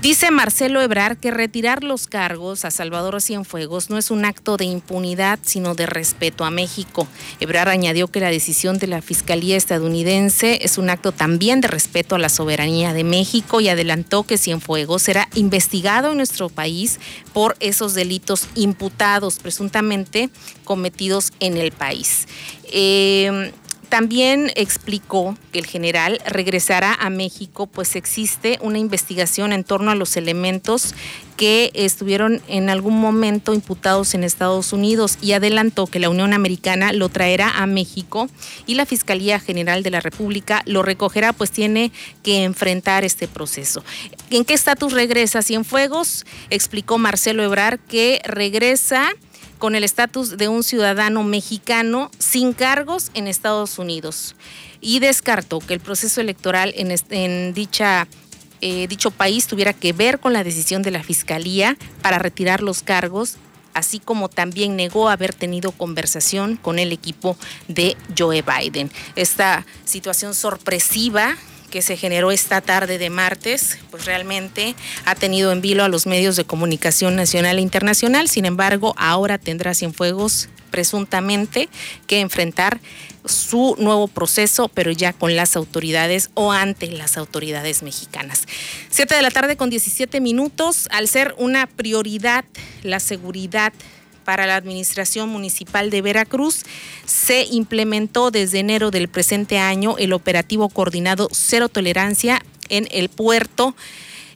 Dice 0.02 0.30
Marcelo 0.30 0.82
Ebrar 0.82 1.16
que 1.16 1.30
retirar 1.30 1.82
los 1.82 2.06
cargos 2.06 2.64
a 2.64 2.70
Salvador 2.70 3.20
Cienfuegos 3.23 3.88
no 3.88 3.96
es 3.96 4.11
un 4.11 4.25
acto 4.25 4.56
de 4.56 4.66
impunidad, 4.66 5.38
sino 5.42 5.75
de 5.75 5.87
respeto 5.87 6.44
a 6.44 6.50
México. 6.50 7.08
Ebrar 7.40 7.68
añadió 7.68 8.08
que 8.08 8.20
la 8.20 8.30
decisión 8.30 8.78
de 8.78 8.87
la 8.87 9.00
Fiscalía 9.00 9.56
estadounidense 9.56 10.58
es 10.62 10.78
un 10.78 10.90
acto 10.90 11.12
también 11.12 11.61
de 11.61 11.68
respeto 11.68 12.14
a 12.14 12.18
la 12.18 12.28
soberanía 12.28 12.92
de 12.92 13.04
México 13.04 13.61
y 13.61 13.68
adelantó 13.68 14.25
que 14.25 14.38
Cienfuegos 14.38 15.02
será 15.02 15.28
investigado 15.35 16.11
en 16.11 16.18
nuestro 16.18 16.50
país 16.50 17.00
por 17.32 17.56
esos 17.61 17.94
delitos 17.94 18.49
imputados 18.54 19.38
presuntamente 19.38 20.30
cometidos 20.64 21.32
en 21.40 21.56
el 21.56 21.73
país. 21.73 22.26
Eh, 22.70 23.52
también 23.88 24.50
explicó 24.57 25.37
que 25.52 25.59
el 25.59 25.66
general 25.66 26.21
regresará 26.26 26.95
a 26.95 27.11
México, 27.11 27.66
pues 27.66 27.97
existe 27.97 28.59
una 28.61 28.78
investigación 28.78 29.52
en 29.52 29.64
torno 29.64 29.90
a 29.90 29.95
los 29.95 30.16
elementos 30.16 30.95
que 31.37 31.71
estuvieron 31.75 32.40
en 32.49 32.71
algún 32.71 32.99
momento 32.99 33.55
imputados 33.55 34.14
en 34.14 34.25
Estados 34.25 34.73
Unidos 34.73 35.19
y 35.21 35.33
adelantó 35.33 35.87
que 35.87 35.99
la 35.99 36.09
Unión 36.09 36.33
Americana 36.33 36.93
lo 36.93 37.09
traerá 37.09 37.50
a 37.50 37.66
México 37.66 38.28
y 38.66 38.75
la 38.75 38.87
Fiscalía 38.87 39.38
General 39.38 39.83
de 39.83 39.90
la 39.90 40.00
República 40.00 40.62
lo 40.66 40.83
recogerá, 40.83 41.33
pues 41.33 41.50
tiene 41.50 41.93
que 42.23 42.45
enfrentar 42.45 43.05
este 43.05 43.28
proceso. 43.28 43.85
¿En 44.31 44.45
qué 44.45 44.55
estatus 44.55 44.93
regresa 44.93 45.43
Cienfuegos? 45.43 46.25
Explicó 46.50 46.99
Marcelo 46.99 47.43
Ebrar 47.43 47.78
que 47.78 48.21
regresa 48.25 49.12
con 49.59 49.75
el 49.75 49.85
estatus 49.85 50.37
de 50.37 50.49
un 50.49 50.63
ciudadano 50.63 51.23
mexicano 51.23 52.11
sin 52.19 52.53
cargos 52.53 53.11
en 53.15 53.27
Estados 53.27 53.79
Unidos 53.79 54.37
y 54.81 54.99
descartó 55.01 55.61
que 55.61 55.75
el 55.75 55.81
proceso 55.81 56.21
electoral 56.21 56.75
en, 56.77 57.55
dicha, 57.55 58.07
eh, 58.61 58.87
dicho 58.89 59.11
país 59.11 59.47
tuviera 59.47 59.73
que 59.73 59.93
ver 59.93 60.21
con 60.21 60.33
la 60.33 60.45
decisión 60.45 60.83
de 60.83 60.91
la 60.91 61.03
Fiscalía 61.03 61.77
para 62.03 62.19
retirar 62.19 62.63
los 62.63 62.83
cargos 62.83 63.37
así 63.77 63.99
como 63.99 64.31
también 64.31 64.75
negó 64.75 65.11
haber 65.11 65.35
tenido 65.35 65.71
conversación 65.71 66.57
con 66.57 66.79
el 66.79 66.93
equipo 66.93 67.37
de 67.69 67.95
Joe 68.17 68.43
Biden. 68.43 68.91
Esta 69.17 69.67
situación 69.85 70.33
sorpresiva 70.33 71.37
que 71.76 71.83
se 71.83 71.99
generó 71.99 72.30
esta 72.30 72.62
tarde 72.62 72.97
de 72.97 73.11
martes, 73.11 73.76
pues 73.90 74.06
realmente 74.06 74.75
ha 75.04 75.14
tenido 75.14 75.52
en 75.52 75.61
vilo 75.61 75.85
a 75.85 75.88
los 75.88 76.06
medios 76.06 76.35
de 76.35 76.47
comunicación 76.47 77.16
nacional 77.16 77.59
e 77.59 77.61
internacional. 77.61 78.30
Sin 78.30 78.47
embargo, 78.47 78.95
ahora 78.97 79.37
tendrá 79.37 79.75
Cienfuegos 79.75 80.49
presuntamente 80.71 81.68
que 82.06 82.21
enfrentar 82.21 82.80
su 83.26 83.76
nuevo 83.78 84.09
proceso, 84.09 84.68
pero 84.68 84.90
ya 84.90 85.12
con 85.12 85.37
las 85.37 85.54
autoridades 85.54 86.30
o 86.33 86.50
ante 86.50 86.90
las 86.90 87.18
autoridades 87.18 87.83
mexicanas. 87.83 88.47
Siete 88.88 89.14
de 89.14 89.21
la 89.21 89.30
tarde 89.30 89.59
con 89.59 89.68
17 89.68 90.18
minutos, 90.23 90.88
al 90.90 91.09
ser 91.09 91.35
una 91.37 91.66
prioridad 91.66 92.47
la 92.85 93.00
seguridad 93.00 93.75
para 94.26 94.47
la 94.47 94.56
Administración 94.56 95.30
Municipal 95.30 95.88
de 95.88 96.02
Veracruz, 96.02 96.64
se 97.06 97.45
implementó 97.45 98.30
desde 98.30 98.59
enero 98.59 98.90
del 98.90 99.09
presente 99.09 99.59
año 99.59 99.97
el 99.99 100.12
operativo 100.12 100.68
coordinado 100.68 101.28
Cero 101.33 101.68
Tolerancia 101.68 102.42
en 102.68 102.88
el 102.90 103.09
puerto 103.09 103.75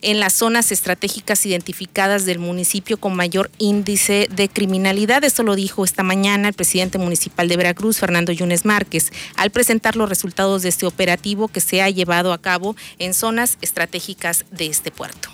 en 0.02 0.20
las 0.20 0.32
zonas 0.32 0.72
estratégicas 0.72 1.44
identificadas 1.44 2.24
del 2.24 2.38
municipio 2.38 2.98
con 2.98 3.14
mayor 3.14 3.50
índice 3.58 4.28
de 4.30 4.48
criminalidad. 4.48 5.24
Esto 5.24 5.42
lo 5.42 5.56
dijo 5.56 5.84
esta 5.84 6.02
mañana 6.02 6.48
el 6.48 6.54
presidente 6.54 6.96
municipal 6.96 7.48
de 7.48 7.56
Veracruz, 7.56 7.98
Fernando 7.98 8.32
Yunes 8.32 8.64
Márquez, 8.64 9.10
al 9.36 9.50
presentar 9.50 9.96
los 9.96 10.08
resultados 10.08 10.62
de 10.62 10.70
este 10.70 10.86
operativo 10.86 11.48
que 11.48 11.60
se 11.60 11.82
ha 11.82 11.90
llevado 11.90 12.32
a 12.32 12.40
cabo 12.40 12.76
en 12.98 13.12
zonas 13.12 13.58
estratégicas 13.60 14.46
de 14.52 14.66
este 14.66 14.90
puerto. 14.90 15.28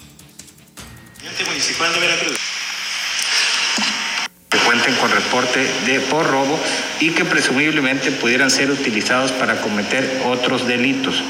Municipal 1.46 1.92
de 1.92 2.00
Veracruz 2.00 2.38
que 4.48 4.58
cuenten 4.58 4.94
con 4.96 5.10
reporte 5.10 5.66
de 5.86 6.00
por 6.00 6.26
robo 6.26 6.58
y 7.00 7.10
que 7.10 7.24
presumiblemente 7.24 8.10
pudieran 8.12 8.50
ser 8.50 8.70
utilizados 8.70 9.32
para 9.32 9.60
cometer 9.60 10.22
otros 10.24 10.66
delitos. 10.66 11.22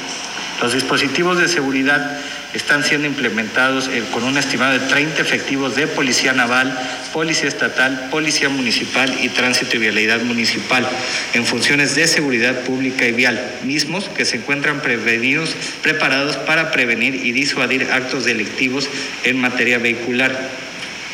Los 0.61 0.73
dispositivos 0.73 1.39
de 1.39 1.49
seguridad 1.49 2.19
están 2.55 2.83
siendo 2.83 3.07
implementados 3.07 3.89
eh, 3.89 4.03
con 4.13 4.25
un 4.25 4.39
estimado 4.39 4.73
de 4.73 4.87
30 4.87 5.21
efectivos 5.21 5.77
de 5.77 5.87
Policía 5.87 6.33
Naval, 6.33 6.77
Policía 7.13 7.49
Estatal, 7.49 8.09
Policía 8.11 8.49
Municipal 8.49 9.15
y 9.21 9.29
Tránsito 9.29 9.77
y 9.77 9.81
Vialidad 9.81 10.23
Municipal 10.23 10.89
en 11.35 11.45
funciones 11.45 11.95
de 11.95 12.07
seguridad 12.07 12.61
pública 12.61 13.07
y 13.07 13.13
vial, 13.13 13.39
mismos 13.65 14.09
que 14.09 14.25
se 14.25 14.37
encuentran 14.39 14.81
prevenidos, 14.81 15.55
preparados 15.83 16.37
para 16.39 16.71
prevenir 16.71 17.15
y 17.15 17.33
disuadir 17.33 17.91
actos 17.93 18.25
delictivos 18.25 18.89
en 19.25 19.39
materia 19.39 19.79
vehicular 19.79 20.66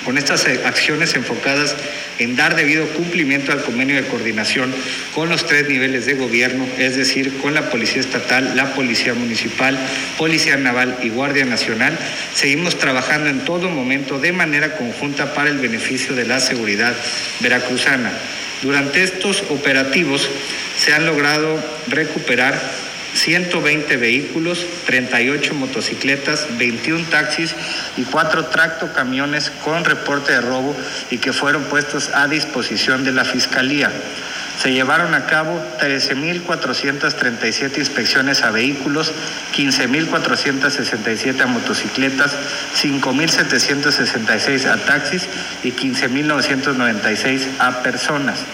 con 0.04 0.18
estas 0.18 0.46
eh, 0.46 0.60
acciones 0.64 1.14
enfocadas 1.14 1.76
en 2.18 2.36
dar 2.36 2.56
debido 2.56 2.86
cumplimiento 2.88 3.52
al 3.52 3.62
convenio 3.62 3.96
de 3.96 4.08
coordinación 4.08 4.72
con 5.14 5.28
los 5.28 5.46
tres 5.46 5.68
niveles 5.68 6.06
de 6.06 6.14
gobierno, 6.14 6.66
es 6.78 6.96
decir, 6.96 7.38
con 7.38 7.54
la 7.54 7.70
Policía 7.70 8.00
Estatal, 8.00 8.56
la 8.56 8.74
Policía 8.74 9.14
Municipal, 9.14 9.78
Policía 10.18 10.56
Naval 10.56 10.98
y 11.02 11.08
Guardia 11.08 11.44
Nacional, 11.44 11.98
seguimos 12.34 12.78
trabajando 12.78 13.28
en 13.28 13.44
todo 13.44 13.70
momento 13.70 14.18
de 14.18 14.32
manera 14.32 14.76
conjunta 14.76 15.34
para 15.34 15.50
el 15.50 15.58
beneficio 15.58 16.14
de 16.14 16.26
la 16.26 16.40
seguridad 16.40 16.94
veracruzana. 17.40 18.12
Durante 18.62 19.02
estos 19.02 19.42
operativos 19.50 20.28
se 20.78 20.92
han 20.92 21.06
logrado 21.06 21.58
recuperar 21.88 22.60
120 23.14 23.96
vehículos, 23.96 24.64
38 24.86 25.54
motocicletas, 25.54 26.46
21 26.58 27.04
taxis 27.10 27.54
y 27.96 28.04
4 28.04 28.46
tractocamiones 28.46 29.50
con 29.64 29.84
reporte 29.84 30.32
de 30.32 30.40
robo 30.40 30.76
y 31.10 31.18
que 31.18 31.32
fueron 31.32 31.64
puestos 31.64 32.10
a 32.14 32.28
disposición 32.28 33.04
de 33.04 33.12
la 33.12 33.24
Fiscalía. 33.24 33.90
se 34.60 34.72
llevaron 34.72 35.14
a 35.14 35.26
cabo 35.26 35.60
13.437 35.80 37.78
inspecciones 37.78 38.42
a 38.42 38.50
vehículos, 38.50 39.12
15.467 39.56 41.40
a 41.40 41.46
motocicletas, 41.46 42.36
5.766 42.80 44.66
a 44.66 44.76
taxis 44.76 45.26
y 45.64 45.72
15.996 45.72 47.48
a 47.58 47.82
personas. 47.82 48.44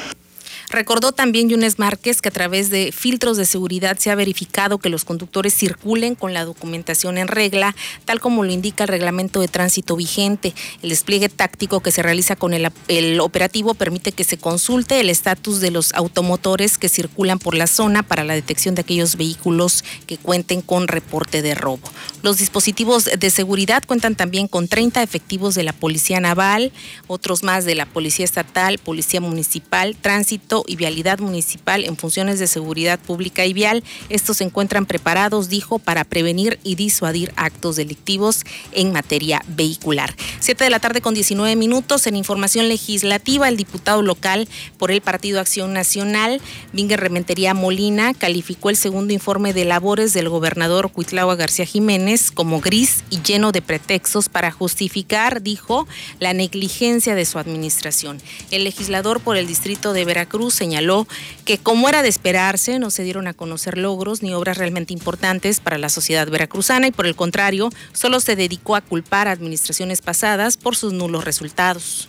Recordó 0.71 1.13
también 1.13 1.49
Yunes 1.49 1.79
Márquez 1.79 2.21
que 2.21 2.29
a 2.29 2.33
través 2.33 2.69
de 2.69 2.93
filtros 2.93 3.39
de 3.39 3.47
seguridad 3.47 3.97
se 3.97 4.11
ha 4.11 4.15
verificado 4.15 4.79
que 4.79 4.91
los 4.91 5.05
conductores 5.05 5.55
circulen 5.55 6.15
con 6.15 6.35
la 6.35 6.45
documentación 6.45 7.17
en 7.17 7.29
regla, 7.29 7.75
tal 8.05 8.21
como 8.21 8.45
lo 8.45 8.53
indica 8.53 8.85
el 8.85 8.89
reglamento 8.89 9.41
de 9.41 9.49
tránsito 9.49 9.97
vigente. 9.97 10.55
El 10.83 10.91
despliegue 10.91 11.31
táctico 11.31 11.81
que 11.81 11.91
se 11.91 12.03
realiza 12.03 12.37
con 12.37 12.53
el, 12.53 12.71
el 12.89 13.21
operativo 13.21 13.73
permite 13.73 14.13
que 14.13 14.25
se 14.25 14.37
consulte 14.37 15.01
el 15.01 15.09
estatus 15.09 15.61
de 15.61 15.71
los 15.71 15.95
automotores 15.95 16.77
que 16.77 16.91
circulan 16.91 17.39
por 17.39 17.55
la 17.55 17.67
zona 17.67 18.03
para 18.03 18.25
la 18.25 18.35
detección 18.35 18.75
de 18.75 18.83
aquellos 18.83 19.17
vehículos 19.17 19.85
que 20.07 20.19
cuenten 20.19 20.61
con 20.61 20.87
reporte 20.87 21.41
de 21.41 21.55
robo. 21.55 21.89
Los 22.23 22.39
dispositivos 22.39 23.07
de 23.07 23.31
seguridad 23.31 23.83
cuentan 23.87 24.17
también 24.17 24.49
con 24.49 24.69
30 24.69 25.03
efectivos 25.03 25.55
de 25.55 25.63
la 25.63 25.73
Policía 25.73 26.21
Naval, 26.21 26.73
otros 27.07 27.43
más 27.43 27.65
de 27.65 27.75
la 27.75 27.87
Policía 27.87 28.27
Estatal, 28.27 28.79
Policía 28.79 29.21
Municipal, 29.21 29.97
Tránsito 29.97 30.58
y 30.67 30.77
Vialidad 30.77 31.19
Municipal 31.19 31.85
en 31.85 31.97
funciones 31.97 32.39
de 32.39 32.47
seguridad 32.47 32.99
pública 32.99 33.45
y 33.47 33.53
vial. 33.53 33.85
Estos 34.09 34.39
se 34.39 34.45
encuentran 34.45 34.87
preparados, 34.87 35.49
dijo, 35.49 35.79
para 35.79 36.05
prevenir 36.05 36.59
y 36.65 36.75
disuadir 36.75 37.33
actos 37.37 37.77
delictivos 37.77 38.45
en 38.73 38.93
materia 38.93 39.43
vehicular. 39.49 40.15
Siete 40.41 40.65
de 40.65 40.71
la 40.71 40.81
tarde 40.81 41.01
con 41.01 41.15
19 41.15 41.57
minutos. 41.57 42.07
En 42.07 42.17
información 42.17 42.69
legislativa, 42.69 43.49
el 43.49 43.57
diputado 43.57 44.03
local 44.03 44.49
por 44.79 44.91
el 44.91 45.01
Partido 45.01 45.41
Acción 45.41 45.73
Nacional, 45.73 46.41
Vinger 46.73 47.01
Rementería 47.01 47.55
Molina, 47.55 48.15
calificó 48.15 48.71
el 48.71 48.77
segundo 48.77 49.13
informe 49.13 49.53
de 49.53 49.65
labores 49.65 50.13
del 50.13 50.29
gobernador 50.29 50.91
Cuitlagua 50.91 51.37
García 51.37 51.65
Jiménez 51.65 52.31
como 52.31 52.61
gris 52.61 53.05
y 53.11 53.21
lleno 53.23 53.53
de 53.53 53.63
pretextos 53.63 54.29
para 54.29 54.51
justificar, 54.51 55.43
dijo, 55.43 55.87
la 56.19 56.33
negligencia 56.33 57.15
de 57.15 57.25
su 57.25 57.39
administración. 57.39 58.21
El 58.51 58.65
legislador 58.65 59.21
por 59.21 59.37
el 59.37 59.47
distrito 59.47 59.93
de 59.93 60.05
Veracruz 60.05 60.48
señaló 60.51 61.07
que 61.45 61.59
como 61.59 61.89
era 61.89 62.03
de 62.03 62.09
esperarse, 62.09 62.79
no 62.79 62.91
se 62.91 63.03
dieron 63.03 63.27
a 63.27 63.35
conocer 63.35 63.79
logros 63.79 64.23
ni 64.23 64.35
obras 64.35 64.59
realmente 64.59 64.93
importantes 64.93 65.61
para 65.61 65.79
la 65.79 65.89
sociedad 65.89 66.29
veracruzana 66.29 66.87
y 66.87 66.93
por 66.93 67.07
el 67.07 67.17
contrario, 67.17 67.71
solo 67.93 68.21
se 68.21 68.37
dedicó 68.37 68.77
a 68.77 68.81
culpar 68.81 69.29
a 69.29 69.33
administraciones 69.33 70.03
pasadas 70.03 70.57
por 70.57 70.77
sus 70.77 70.93
nulos 70.93 71.25
resultados. 71.25 72.09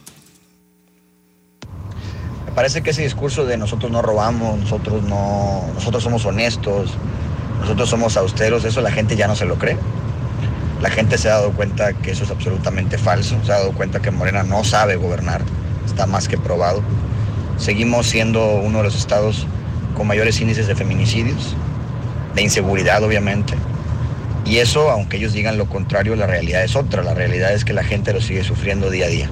Me 2.46 2.51
parece 2.55 2.81
que 2.81 2.89
ese 2.89 3.03
discurso 3.03 3.46
de 3.46 3.58
nosotros 3.58 3.91
no 3.91 4.01
robamos, 4.01 4.60
nosotros 4.60 5.03
no, 5.03 5.69
nosotros 5.74 6.03
somos 6.03 6.25
honestos, 6.25 6.91
nosotros 7.62 7.89
somos 7.89 8.17
austeros, 8.17 8.65
eso 8.65 8.81
la 8.81 8.91
gente 8.91 9.15
ya 9.15 9.27
no 9.27 9.36
se 9.36 9.46
lo 9.46 9.58
cree. 9.58 9.77
La 10.81 10.89
gente 10.89 11.17
se 11.17 11.29
ha 11.29 11.34
dado 11.34 11.51
cuenta 11.51 11.93
que 11.93 12.12
eso 12.12 12.24
es 12.24 12.31
absolutamente 12.31 12.98
falso, 12.98 13.38
se 13.43 13.51
ha 13.51 13.60
dado 13.60 13.74
cuenta 13.74 14.01
que 14.01 14.12
Morena 14.12 14.43
no 14.43 14.63
sabe 14.63 14.96
gobernar, 14.96 15.41
está 15.86 16.05
más 16.05 16.27
que 16.27 16.38
probado. 16.38 16.81
Seguimos 17.60 18.08
siendo 18.08 18.56
uno 18.56 18.80
de 18.80 18.86
los 18.86 18.96
estados 18.96 19.46
con 19.96 20.08
mayores 20.08 20.39
índices 20.39 20.68
de 20.68 20.75
feminicidios, 20.75 21.56
de 22.34 22.42
inseguridad 22.42 23.04
obviamente. 23.04 23.54
Y 24.46 24.58
eso, 24.58 24.89
aunque 24.89 25.18
ellos 25.18 25.34
digan 25.34 25.58
lo 25.58 25.66
contrario, 25.68 26.16
la 26.16 26.25
realidad 26.25 26.63
es 26.63 26.75
otra. 26.75 27.04
La 27.04 27.13
realidad 27.13 27.54
es 27.54 27.66
que 27.66 27.74
la 27.74 27.84
gente 27.84 28.13
lo 28.13 28.22
sigue 28.22 28.44
sufriendo 28.44 28.89
día 28.89 29.06
a 29.06 29.10
día. 29.10 29.30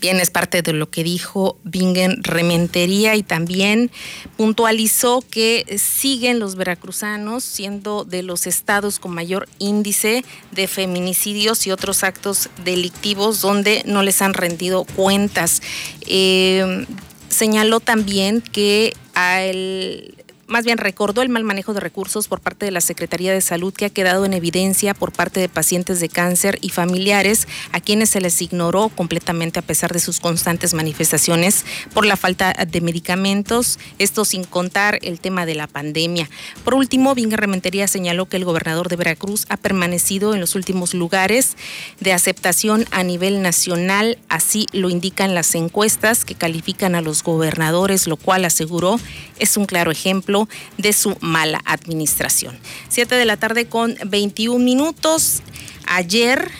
Bien, 0.00 0.20
es 0.20 0.30
parte 0.30 0.62
de 0.62 0.72
lo 0.72 0.90
que 0.90 1.02
dijo 1.02 1.58
Bingen 1.64 2.22
Rementería 2.22 3.16
y 3.16 3.24
también 3.24 3.90
puntualizó 4.36 5.24
que 5.28 5.66
siguen 5.76 6.38
los 6.38 6.54
veracruzanos 6.54 7.42
siendo 7.42 8.04
de 8.04 8.22
los 8.22 8.46
estados 8.46 9.00
con 9.00 9.12
mayor 9.12 9.48
índice 9.58 10.24
de 10.52 10.68
feminicidios 10.68 11.66
y 11.66 11.72
otros 11.72 12.04
actos 12.04 12.48
delictivos 12.64 13.40
donde 13.40 13.82
no 13.86 14.02
les 14.04 14.22
han 14.22 14.34
rendido 14.34 14.84
cuentas. 14.84 15.62
Eh, 16.06 16.86
señaló 17.28 17.80
también 17.80 18.40
que 18.40 18.94
al 19.14 20.14
más 20.48 20.64
bien 20.64 20.78
recordó 20.78 21.20
el 21.20 21.28
mal 21.28 21.44
manejo 21.44 21.74
de 21.74 21.80
recursos 21.80 22.26
por 22.26 22.40
parte 22.40 22.64
de 22.64 22.70
la 22.70 22.80
Secretaría 22.80 23.32
de 23.32 23.42
Salud 23.42 23.72
que 23.72 23.84
ha 23.84 23.90
quedado 23.90 24.24
en 24.24 24.32
evidencia 24.32 24.94
por 24.94 25.12
parte 25.12 25.40
de 25.40 25.48
pacientes 25.48 26.00
de 26.00 26.08
cáncer 26.08 26.58
y 26.62 26.70
familiares 26.70 27.46
a 27.72 27.80
quienes 27.80 28.08
se 28.08 28.22
les 28.22 28.40
ignoró 28.40 28.88
completamente 28.88 29.58
a 29.58 29.62
pesar 29.62 29.92
de 29.92 30.00
sus 30.00 30.20
constantes 30.20 30.72
manifestaciones 30.72 31.66
por 31.92 32.06
la 32.06 32.16
falta 32.16 32.54
de 32.54 32.80
medicamentos, 32.80 33.78
esto 33.98 34.24
sin 34.24 34.44
contar 34.44 34.98
el 35.02 35.20
tema 35.20 35.44
de 35.44 35.54
la 35.54 35.66
pandemia. 35.66 36.30
Por 36.64 36.74
último, 36.74 37.14
Vinga 37.14 37.36
Rementería 37.36 37.86
señaló 37.86 38.26
que 38.26 38.38
el 38.38 38.46
gobernador 38.46 38.88
de 38.88 38.96
Veracruz 38.96 39.44
ha 39.50 39.58
permanecido 39.58 40.32
en 40.32 40.40
los 40.40 40.54
últimos 40.54 40.94
lugares 40.94 41.58
de 42.00 42.14
aceptación 42.14 42.86
a 42.90 43.02
nivel 43.02 43.42
nacional, 43.42 44.16
así 44.30 44.66
lo 44.72 44.88
indican 44.88 45.34
las 45.34 45.54
encuestas 45.54 46.24
que 46.24 46.34
califican 46.34 46.94
a 46.94 47.02
los 47.02 47.22
gobernadores, 47.22 48.06
lo 48.06 48.16
cual 48.16 48.46
aseguró 48.46 48.98
es 49.38 49.58
un 49.58 49.66
claro 49.66 49.90
ejemplo 49.90 50.37
de 50.76 50.92
su 50.92 51.16
mala 51.20 51.60
administración. 51.64 52.58
Siete 52.88 53.14
de 53.14 53.24
la 53.24 53.38
tarde 53.38 53.66
con 53.66 53.96
21 54.06 54.62
minutos. 54.62 55.42
Ayer 55.86 56.50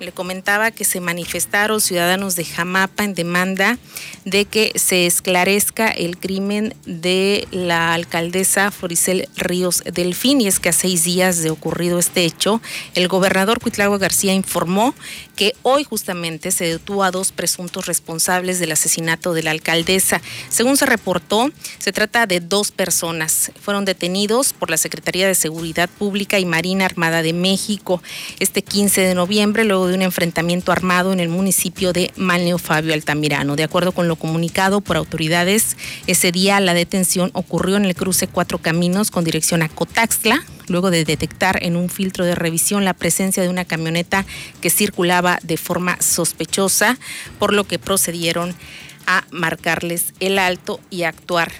le 0.00 0.12
comentaba 0.12 0.70
que 0.70 0.84
se 0.84 1.00
manifestaron 1.00 1.80
ciudadanos 1.80 2.36
de 2.36 2.44
Jamapa 2.44 3.04
en 3.04 3.14
demanda 3.14 3.78
de 4.24 4.44
que 4.44 4.72
se 4.76 5.06
esclarezca 5.06 5.88
el 5.88 6.18
crimen 6.18 6.74
de 6.86 7.46
la 7.50 7.94
alcaldesa 7.94 8.70
Floricel 8.70 9.28
Ríos 9.36 9.82
Delfín 9.92 10.40
y 10.40 10.48
es 10.48 10.60
que 10.60 10.70
a 10.70 10.72
seis 10.72 11.04
días 11.04 11.42
de 11.42 11.50
ocurrido 11.50 11.98
este 11.98 12.24
hecho, 12.24 12.60
el 12.94 13.08
gobernador 13.08 13.60
Cuitlagua 13.60 13.98
García 13.98 14.32
informó 14.32 14.94
que 15.36 15.54
hoy 15.62 15.84
justamente 15.84 16.50
se 16.50 16.64
detuvo 16.64 17.04
a 17.04 17.10
dos 17.10 17.32
presuntos 17.32 17.86
responsables 17.86 18.58
del 18.58 18.72
asesinato 18.72 19.34
de 19.34 19.42
la 19.42 19.50
alcaldesa. 19.50 20.20
Según 20.48 20.76
se 20.76 20.86
reportó, 20.86 21.50
se 21.78 21.92
trata 21.92 22.26
de 22.26 22.40
dos 22.40 22.70
personas. 22.70 23.52
Fueron 23.60 23.84
detenidos 23.84 24.52
por 24.52 24.70
la 24.70 24.76
Secretaría 24.76 25.26
de 25.26 25.34
Seguridad 25.34 25.88
Pública 25.88 26.38
y 26.38 26.46
Marina 26.46 26.84
Armada 26.84 27.22
de 27.22 27.32
México 27.32 28.02
este 28.38 28.62
15 28.62 29.00
de 29.00 29.14
noviembre, 29.14 29.64
luego 29.64 29.83
de 29.88 29.94
un 29.94 30.02
enfrentamiento 30.02 30.72
armado 30.72 31.12
en 31.12 31.20
el 31.20 31.28
municipio 31.28 31.92
de 31.92 32.12
Malneo 32.16 32.58
Fabio 32.58 32.94
Altamirano. 32.94 33.56
De 33.56 33.64
acuerdo 33.64 33.92
con 33.92 34.08
lo 34.08 34.16
comunicado 34.16 34.80
por 34.80 34.96
autoridades, 34.96 35.76
ese 36.06 36.32
día 36.32 36.60
la 36.60 36.74
detención 36.74 37.30
ocurrió 37.34 37.76
en 37.76 37.84
el 37.84 37.94
cruce 37.94 38.26
Cuatro 38.26 38.58
Caminos 38.58 39.10
con 39.10 39.24
dirección 39.24 39.62
a 39.62 39.68
Cotaxtla, 39.68 40.44
luego 40.68 40.90
de 40.90 41.04
detectar 41.04 41.62
en 41.62 41.76
un 41.76 41.88
filtro 41.88 42.24
de 42.24 42.34
revisión 42.34 42.84
la 42.84 42.94
presencia 42.94 43.42
de 43.42 43.48
una 43.48 43.64
camioneta 43.64 44.24
que 44.60 44.70
circulaba 44.70 45.38
de 45.42 45.56
forma 45.56 46.00
sospechosa, 46.00 46.98
por 47.38 47.52
lo 47.52 47.64
que 47.64 47.78
procedieron 47.78 48.54
a 49.06 49.24
marcarles 49.30 50.14
el 50.20 50.38
alto 50.38 50.80
y 50.90 51.02
actuar 51.02 51.52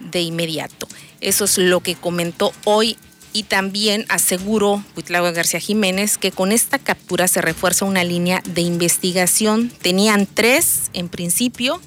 de 0.00 0.20
inmediato. 0.20 0.88
Eso 1.20 1.44
es 1.44 1.58
lo 1.58 1.80
que 1.80 1.96
comentó 1.96 2.52
hoy 2.64 2.96
y 3.32 3.44
también 3.44 4.06
aseguró 4.08 4.84
Huitlagua 4.96 5.32
García 5.32 5.60
Jiménez 5.60 6.18
que 6.18 6.32
con 6.32 6.52
esta 6.52 6.78
captura 6.78 7.28
se 7.28 7.40
refuerza 7.40 7.84
una 7.84 8.04
línea 8.04 8.42
de 8.44 8.62
investigación. 8.62 9.70
Tenían 9.82 10.26
tres 10.26 10.90
en 10.92 11.08
principio. 11.08 11.80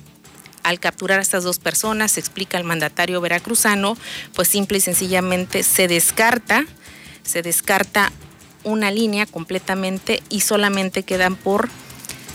Al 0.63 0.79
capturar 0.79 1.19
a 1.19 1.23
estas 1.23 1.43
dos 1.43 1.57
personas, 1.57 2.17
explica 2.17 2.57
el 2.57 2.63
mandatario 2.63 3.19
veracruzano, 3.19 3.97
pues 4.35 4.47
simple 4.47 4.77
y 4.77 4.81
sencillamente 4.81 5.63
se 5.63 5.87
descarta, 5.87 6.65
se 7.23 7.41
descarta 7.41 8.11
una 8.63 8.91
línea 8.91 9.25
completamente 9.25 10.21
y 10.29 10.41
solamente 10.41 11.01
quedan 11.01 11.35
por 11.35 11.69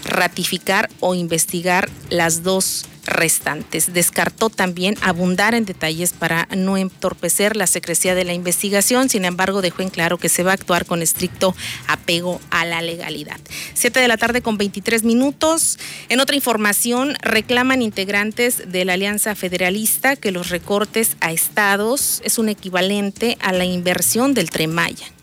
ratificar 0.05 0.91
o 1.01 1.15
investigar 1.15 1.89
las 2.11 2.43
dos 2.43 2.87
restantes. 3.07 3.93
Descartó 3.93 4.51
también 4.51 4.97
abundar 5.01 5.55
en 5.55 5.65
detalles 5.65 6.13
para 6.13 6.49
no 6.57 6.77
entorpecer 6.77 7.57
la 7.57 7.67
secrecía 7.67 8.15
de 8.15 8.25
la 8.25 8.35
investigación, 8.35 9.09
sin 9.09 9.25
embargo 9.25 9.63
dejó 9.63 9.83
en 9.83 9.91
claro 9.91 10.19
que 10.19 10.29
se 10.29 10.43
va 10.43 10.53
a 10.53 10.55
actuar 10.55 10.87
con 10.87 11.03
estricto 11.03 11.55
apego 11.87 12.41
a 12.51 12.65
la 12.65 12.83
legalidad. 12.83 13.41
Siete 13.75 14.01
de 14.01 14.09
la 14.09 14.17
tarde 14.17 14.43
con 14.43 14.59
23 14.59 15.05
minutos. 15.05 15.79
En 16.09 16.21
otra 16.21 16.37
información, 16.37 17.17
reclaman 17.23 17.83
integrantes 17.83 18.71
de 18.71 18.85
la 18.85 18.95
Alianza 18.95 19.35
Federalista 19.35 20.17
que 20.17 20.31
los 20.31 20.51
recortes 20.51 21.17
a 21.21 21.33
estados 21.33 22.21
es 22.25 22.39
un 22.39 22.49
equivalente 22.49 23.37
a 23.41 23.53
la 23.53 23.65
inversión 23.65 24.35
del 24.35 24.51
Tremaya. 24.51 25.16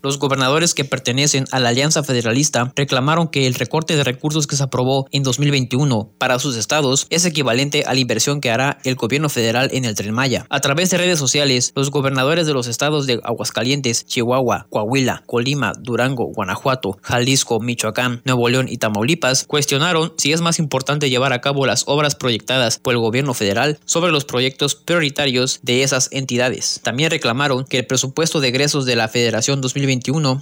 Los 0.00 0.18
gobernadores 0.20 0.74
que 0.74 0.84
pertenecen 0.84 1.46
a 1.50 1.58
la 1.58 1.70
Alianza 1.70 2.04
Federalista 2.04 2.72
reclamaron 2.76 3.26
que 3.26 3.48
el 3.48 3.54
recorte 3.54 3.96
de 3.96 4.04
recursos 4.04 4.46
que 4.46 4.54
se 4.54 4.62
aprobó 4.62 5.08
en 5.10 5.24
2021 5.24 6.12
para 6.18 6.38
sus 6.38 6.56
estados 6.56 7.08
es 7.10 7.24
equivalente 7.24 7.82
a 7.84 7.94
la 7.94 8.00
inversión 8.00 8.40
que 8.40 8.50
hará 8.50 8.78
el 8.84 8.94
gobierno 8.94 9.28
federal 9.28 9.70
en 9.72 9.84
el 9.84 9.96
Tren 9.96 10.14
Maya. 10.14 10.46
A 10.50 10.60
través 10.60 10.90
de 10.90 10.98
redes 10.98 11.18
sociales, 11.18 11.72
los 11.74 11.90
gobernadores 11.90 12.46
de 12.46 12.54
los 12.54 12.68
estados 12.68 13.06
de 13.08 13.18
Aguascalientes, 13.24 14.06
Chihuahua, 14.06 14.68
Coahuila, 14.70 15.24
Colima, 15.26 15.72
Durango, 15.80 16.26
Guanajuato, 16.32 16.96
Jalisco, 17.02 17.58
Michoacán, 17.58 18.22
Nuevo 18.24 18.48
León 18.48 18.68
y 18.68 18.78
Tamaulipas 18.78 19.46
cuestionaron 19.48 20.12
si 20.16 20.32
es 20.32 20.40
más 20.40 20.60
importante 20.60 21.10
llevar 21.10 21.32
a 21.32 21.40
cabo 21.40 21.66
las 21.66 21.82
obras 21.88 22.14
proyectadas 22.14 22.78
por 22.78 22.94
el 22.94 23.00
gobierno 23.00 23.34
federal 23.34 23.80
sobre 23.84 24.12
los 24.12 24.24
proyectos 24.24 24.76
prioritarios 24.76 25.58
de 25.62 25.82
esas 25.82 26.08
entidades. 26.12 26.80
También 26.84 27.10
reclamaron 27.10 27.64
que 27.64 27.78
el 27.78 27.86
presupuesto 27.86 28.38
de 28.40 28.48
egresos 28.48 28.86
de 28.86 28.94
la 28.94 29.08
Federación 29.08 29.60
2021 29.60 29.87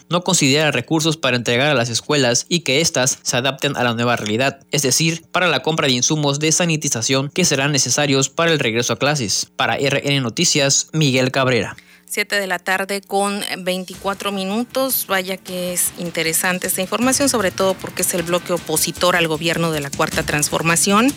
no 0.08 0.24
considera 0.24 0.70
recursos 0.72 1.16
para 1.16 1.36
entregar 1.36 1.68
a 1.68 1.74
las 1.74 1.88
escuelas 1.88 2.46
y 2.48 2.60
que 2.60 2.80
éstas 2.80 3.18
se 3.22 3.36
adapten 3.36 3.76
a 3.76 3.84
la 3.84 3.94
nueva 3.94 4.16
realidad, 4.16 4.60
es 4.70 4.82
decir, 4.82 5.24
para 5.30 5.46
la 5.46 5.62
compra 5.62 5.86
de 5.86 5.94
insumos 5.94 6.38
de 6.38 6.52
sanitización 6.52 7.30
que 7.30 7.44
serán 7.44 7.72
necesarios 7.72 8.28
para 8.28 8.52
el 8.52 8.58
regreso 8.58 8.92
a 8.92 8.98
clases. 8.98 9.48
Para 9.56 9.76
RN 9.76 10.22
Noticias, 10.22 10.88
Miguel 10.92 11.30
Cabrera. 11.30 11.76
7 12.08 12.40
de 12.40 12.46
la 12.46 12.58
tarde 12.58 13.00
con 13.00 13.42
24 13.58 14.32
minutos. 14.32 15.06
Vaya 15.08 15.36
que 15.36 15.72
es 15.72 15.92
interesante 15.98 16.68
esta 16.68 16.80
información, 16.80 17.28
sobre 17.28 17.50
todo 17.50 17.74
porque 17.74 18.02
es 18.02 18.14
el 18.14 18.22
bloque 18.22 18.52
opositor 18.52 19.16
al 19.16 19.28
gobierno 19.28 19.72
de 19.72 19.80
la 19.80 19.90
Cuarta 19.90 20.22
Transformación. 20.22 21.12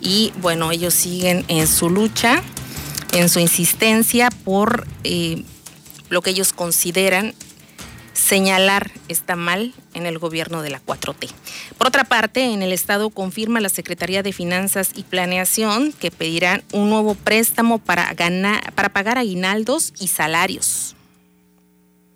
Y 0.00 0.32
bueno, 0.40 0.70
ellos 0.70 0.94
siguen 0.94 1.44
en 1.48 1.66
su 1.66 1.88
lucha, 1.88 2.42
en 3.12 3.28
su 3.28 3.40
insistencia 3.40 4.28
por 4.44 4.86
eh, 5.02 5.42
lo 6.10 6.22
que 6.22 6.30
ellos 6.30 6.52
consideran 6.52 7.34
señalar 8.14 8.90
está 9.08 9.36
mal 9.36 9.74
en 9.92 10.06
el 10.06 10.18
gobierno 10.18 10.62
de 10.62 10.70
la 10.70 10.80
4T. 10.80 11.30
Por 11.76 11.88
otra 11.88 12.04
parte, 12.04 12.44
en 12.44 12.62
el 12.62 12.72
Estado 12.72 13.10
confirma 13.10 13.60
la 13.60 13.68
Secretaría 13.68 14.22
de 14.22 14.32
Finanzas 14.32 14.90
y 14.94 15.02
Planeación 15.02 15.92
que 15.92 16.10
pedirán 16.10 16.62
un 16.72 16.88
nuevo 16.88 17.14
préstamo 17.14 17.78
para, 17.78 18.12
ganar, 18.14 18.72
para 18.72 18.88
pagar 18.88 19.18
aguinaldos 19.18 19.92
y 20.00 20.08
salarios. 20.08 20.93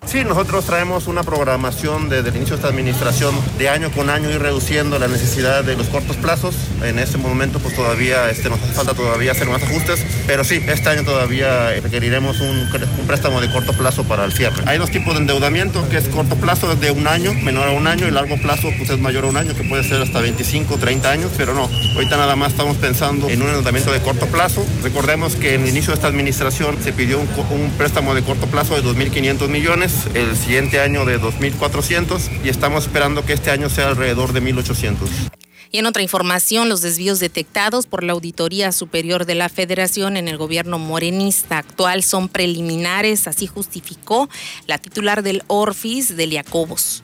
Sí, 0.07 0.25
nosotros 0.25 0.65
traemos 0.65 1.07
una 1.07 1.23
programación 1.23 2.09
desde 2.09 2.31
el 2.31 2.37
inicio 2.37 2.57
de 2.57 2.63
esta 2.63 2.69
administración 2.69 3.35
de 3.59 3.69
año 3.69 3.91
con 3.91 4.09
año 4.09 4.31
ir 4.31 4.41
reduciendo 4.41 4.99
la 4.99 5.07
necesidad 5.07 5.65
de 5.65 5.77
los 5.77 5.89
cortos 5.89 6.17
plazos. 6.17 6.55
En 6.83 6.99
este 6.99 7.19
momento 7.19 7.59
pues 7.59 7.75
todavía 7.77 8.31
este, 8.31 8.49
nos 8.49 8.59
hace 8.63 8.73
falta 8.73 8.95
todavía 8.95 9.33
hacer 9.33 9.49
más 9.49 9.63
ajustes, 9.63 10.03
pero 10.27 10.45
sí, 10.45 10.63
este 10.67 10.89
año 10.89 11.05
todavía 11.05 11.73
requeriremos 11.83 12.41
un, 12.41 12.71
préstamo 13.07 13.41
de 13.43 13.51
corto 13.51 13.75
plazo 13.75 14.05
para 14.05 14.25
el 14.25 14.33
cierre. 14.33 14.63
Hay 14.67 14.79
dos 14.79 14.91
tipos 14.91 15.13
de 15.13 15.21
endeudamiento, 15.21 15.87
que 15.91 15.99
es 15.99 16.09
corto 16.09 16.37
plazo 16.37 16.75
de 16.75 16.91
un 16.91 17.07
año, 17.07 17.35
menor 17.35 17.69
a 17.69 17.73
un 17.73 17.87
año, 17.87 18.07
y 18.07 18.11
largo 18.11 18.39
plazo 18.39 18.69
pues 18.79 18.89
es 18.89 18.99
mayor 18.99 19.25
a 19.25 19.29
un 19.29 19.37
año, 19.37 19.55
que 19.55 19.65
puede 19.65 19.85
ser 19.85 20.01
hasta 20.01 20.21
25, 20.21 20.79
30 20.79 21.11
años, 21.11 21.33
pero 21.37 21.53
no, 21.53 21.69
ahorita 21.95 22.17
nada 22.17 22.35
más 22.35 22.53
estamos 22.53 22.77
pensando 22.79 23.29
en 23.29 23.43
un 23.43 23.49
endeudamiento 23.49 23.93
de 23.93 24.01
corto 24.01 24.27
plazo. 24.27 24.65
Recordemos 24.83 25.37
que 25.37 25.55
en 25.55 25.63
el 25.63 25.69
inicio 25.69 25.91
de 25.91 25.97
esta 25.97 26.09
administración 26.09 26.79
se 26.83 26.95
pidió 26.95 27.19
un, 27.19 27.29
un 27.51 27.71
préstamo 27.73 28.15
de 28.15 28.23
corto 28.23 28.47
plazo 28.47 28.75
de 28.75 28.83
2.500 28.83 29.49
millones 29.49 29.88
el 30.15 30.37
siguiente 30.37 30.81
año 30.81 31.05
de 31.05 31.21
2.400 31.21 32.45
y 32.45 32.49
estamos 32.49 32.85
esperando 32.85 33.25
que 33.25 33.33
este 33.33 33.51
año 33.51 33.69
sea 33.69 33.89
alrededor 33.89 34.33
de 34.33 34.43
1.800. 34.43 35.31
Y 35.71 35.79
en 35.79 35.87
otra 35.87 36.03
información, 36.03 36.69
los 36.69 36.81
desvíos 36.81 37.21
detectados 37.21 37.87
por 37.87 38.03
la 38.03 38.15
Auditoría 38.15 38.73
Superior 38.73 39.27
de 39.27 39.35
la 39.35 39.49
Federación 39.49 40.17
en 40.17 40.27
el 40.27 40.39
gobierno 40.39 40.79
morenista 40.79 41.59
actual 41.59 42.03
son 42.03 42.29
preliminares, 42.29 43.29
así 43.29 43.47
justificó 43.47 44.31
la 44.67 44.79
titular 44.79 45.23
del 45.23 45.43
Orfis, 45.47 46.17
Delia 46.17 46.43
Cobos. 46.43 47.03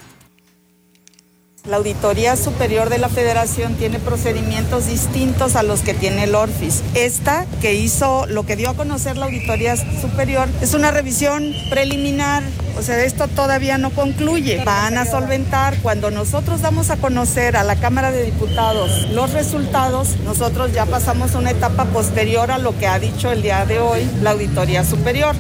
La 1.66 1.78
Auditoría 1.78 2.36
Superior 2.36 2.90
de 2.90 2.98
la 2.98 3.08
Federación 3.08 3.76
tiene 3.76 3.98
procedimientos 3.98 4.86
distintos 4.86 5.56
a 5.56 5.62
los 5.62 5.80
que 5.80 5.94
tiene 5.94 6.24
el 6.24 6.34
ORFIS. 6.34 6.82
Esta 6.92 7.46
que 7.62 7.72
hizo, 7.72 8.26
lo 8.26 8.44
que 8.44 8.54
dio 8.54 8.68
a 8.68 8.74
conocer 8.74 9.16
la 9.16 9.24
Auditoría 9.24 9.74
Superior, 9.74 10.46
es 10.60 10.74
una 10.74 10.90
revisión 10.90 11.54
preliminar, 11.70 12.42
o 12.78 12.82
sea, 12.82 13.02
esto 13.02 13.28
todavía 13.28 13.78
no 13.78 13.88
concluye. 13.88 14.62
Van 14.62 14.98
a 14.98 15.06
solventar 15.06 15.78
cuando 15.80 16.10
nosotros 16.10 16.60
damos 16.60 16.90
a 16.90 16.98
conocer 16.98 17.56
a 17.56 17.64
la 17.64 17.76
Cámara 17.76 18.10
de 18.10 18.24
Diputados 18.24 19.08
los 19.12 19.32
resultados, 19.32 20.18
nosotros 20.22 20.70
ya 20.74 20.84
pasamos 20.84 21.34
a 21.34 21.38
una 21.38 21.52
etapa 21.52 21.86
posterior 21.86 22.50
a 22.50 22.58
lo 22.58 22.78
que 22.78 22.86
ha 22.86 22.98
dicho 22.98 23.32
el 23.32 23.40
día 23.40 23.64
de 23.64 23.78
hoy 23.78 24.06
la 24.20 24.32
Auditoría 24.32 24.84
Superior. 24.84 25.34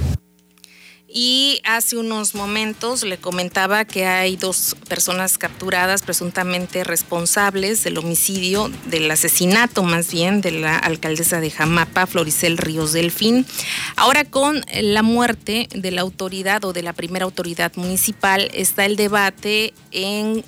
Y 1.16 1.60
hace 1.62 1.96
unos 1.96 2.34
momentos 2.34 3.04
le 3.04 3.18
comentaba 3.18 3.84
que 3.84 4.04
hay 4.04 4.34
dos 4.34 4.74
personas 4.88 5.38
capturadas 5.38 6.02
presuntamente 6.02 6.82
responsables 6.82 7.84
del 7.84 7.98
homicidio, 7.98 8.68
del 8.86 9.08
asesinato 9.08 9.84
más 9.84 10.10
bien, 10.10 10.40
de 10.40 10.50
la 10.50 10.76
alcaldesa 10.76 11.38
de 11.38 11.52
Jamapa, 11.52 12.08
Floricel 12.08 12.58
Ríos 12.58 12.92
Delfín. 12.92 13.46
Ahora 13.94 14.24
con 14.24 14.62
la 14.82 15.04
muerte 15.04 15.68
de 15.72 15.92
la 15.92 16.00
autoridad 16.00 16.64
o 16.64 16.72
de 16.72 16.82
la 16.82 16.92
primera 16.92 17.26
autoridad 17.26 17.70
municipal 17.76 18.50
está 18.52 18.84
el 18.84 18.96
debate 18.96 19.72
en 19.92 20.44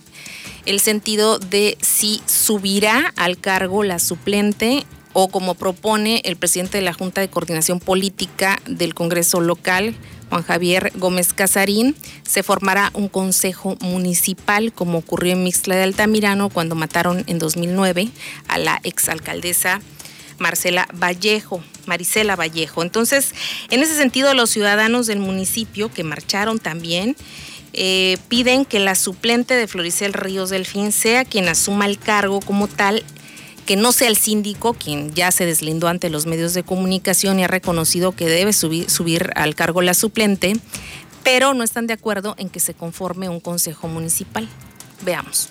el 0.65 0.81
sentido 0.81 1.39
de 1.39 1.79
si 1.81 2.21
subirá 2.27 3.15
al 3.15 3.39
cargo 3.39 3.85
la 3.85 4.01
suplente 4.01 4.85
o 5.13 5.29
como 5.29 5.55
propone 5.55 6.21
el 6.25 6.37
presidente 6.37 6.77
de 6.79 6.85
la 6.85 6.93
Junta 6.93 7.21
de 7.21 7.31
Coordinación 7.31 7.79
Política 7.81 8.61
del 8.67 8.95
Congreso 8.95 9.41
local, 9.41 9.95
Juan 10.29 10.43
Javier 10.43 10.93
Gómez 10.97 11.33
Casarín, 11.33 11.95
se 12.27 12.43
formará 12.43 12.91
un 12.95 13.09
consejo 13.09 13.77
municipal 13.81 14.73
como 14.73 14.99
ocurrió 14.99 15.33
en 15.33 15.45
Mixtla 15.45 15.77
de 15.77 15.85
Altamirano 15.85 16.49
cuando 16.49 16.75
mataron 16.75 17.25
en 17.27 17.39
2009 17.39 18.09
a 18.49 18.59
la 18.59 18.81
exalcaldesa 18.83 19.81
Marcela 20.39 20.89
Vallejo, 20.93 21.63
Marisela 21.87 22.37
Vallejo. 22.37 22.83
Entonces, 22.83 23.35
en 23.71 23.83
ese 23.83 23.97
sentido, 23.97 24.35
los 24.35 24.51
ciudadanos 24.51 25.07
del 25.07 25.19
municipio 25.19 25.91
que 25.91 26.05
marcharon 26.05 26.59
también 26.59 27.17
eh, 27.73 28.17
piden 28.29 28.65
que 28.65 28.79
la 28.79 28.95
suplente 28.95 29.55
de 29.55 29.67
Floricel 29.67 30.13
Ríos 30.13 30.51
Delfín 30.51 30.93
sea 30.93 31.25
quien 31.25 31.49
asuma 31.49 31.87
el 31.87 31.99
cargo 31.99 32.41
como 32.41 32.69
tal 32.69 33.05
que 33.67 33.77
no 33.77 33.93
sea 33.93 34.09
el 34.09 34.17
síndico 34.17 34.75
quien 34.75 35.13
ya 35.13 35.33
se 35.33 35.45
deslindó 35.45 35.89
ante 35.89 36.09
los 36.09 36.25
medios 36.27 36.55
de 36.55 36.63
comunicación 36.63 37.39
y 37.39 37.45
ha 37.45 37.49
reconocido 37.49 38.13
que 38.13 38.29
debe 38.29 38.53
subir, 38.53 38.89
subir 38.89 39.33
al 39.35 39.55
cargo 39.55 39.83
la 39.83 39.93
suplente, 39.93 40.55
pero 41.25 41.53
no 41.53 41.65
están 41.65 41.89
de 41.89 41.95
acuerdo 41.95 42.35
en 42.39 42.49
que 42.49 42.61
se 42.61 42.73
conforme 42.73 43.29
un 43.29 43.41
consejo 43.41 43.89
municipal. 43.89 44.49
Veamos. 45.05 45.51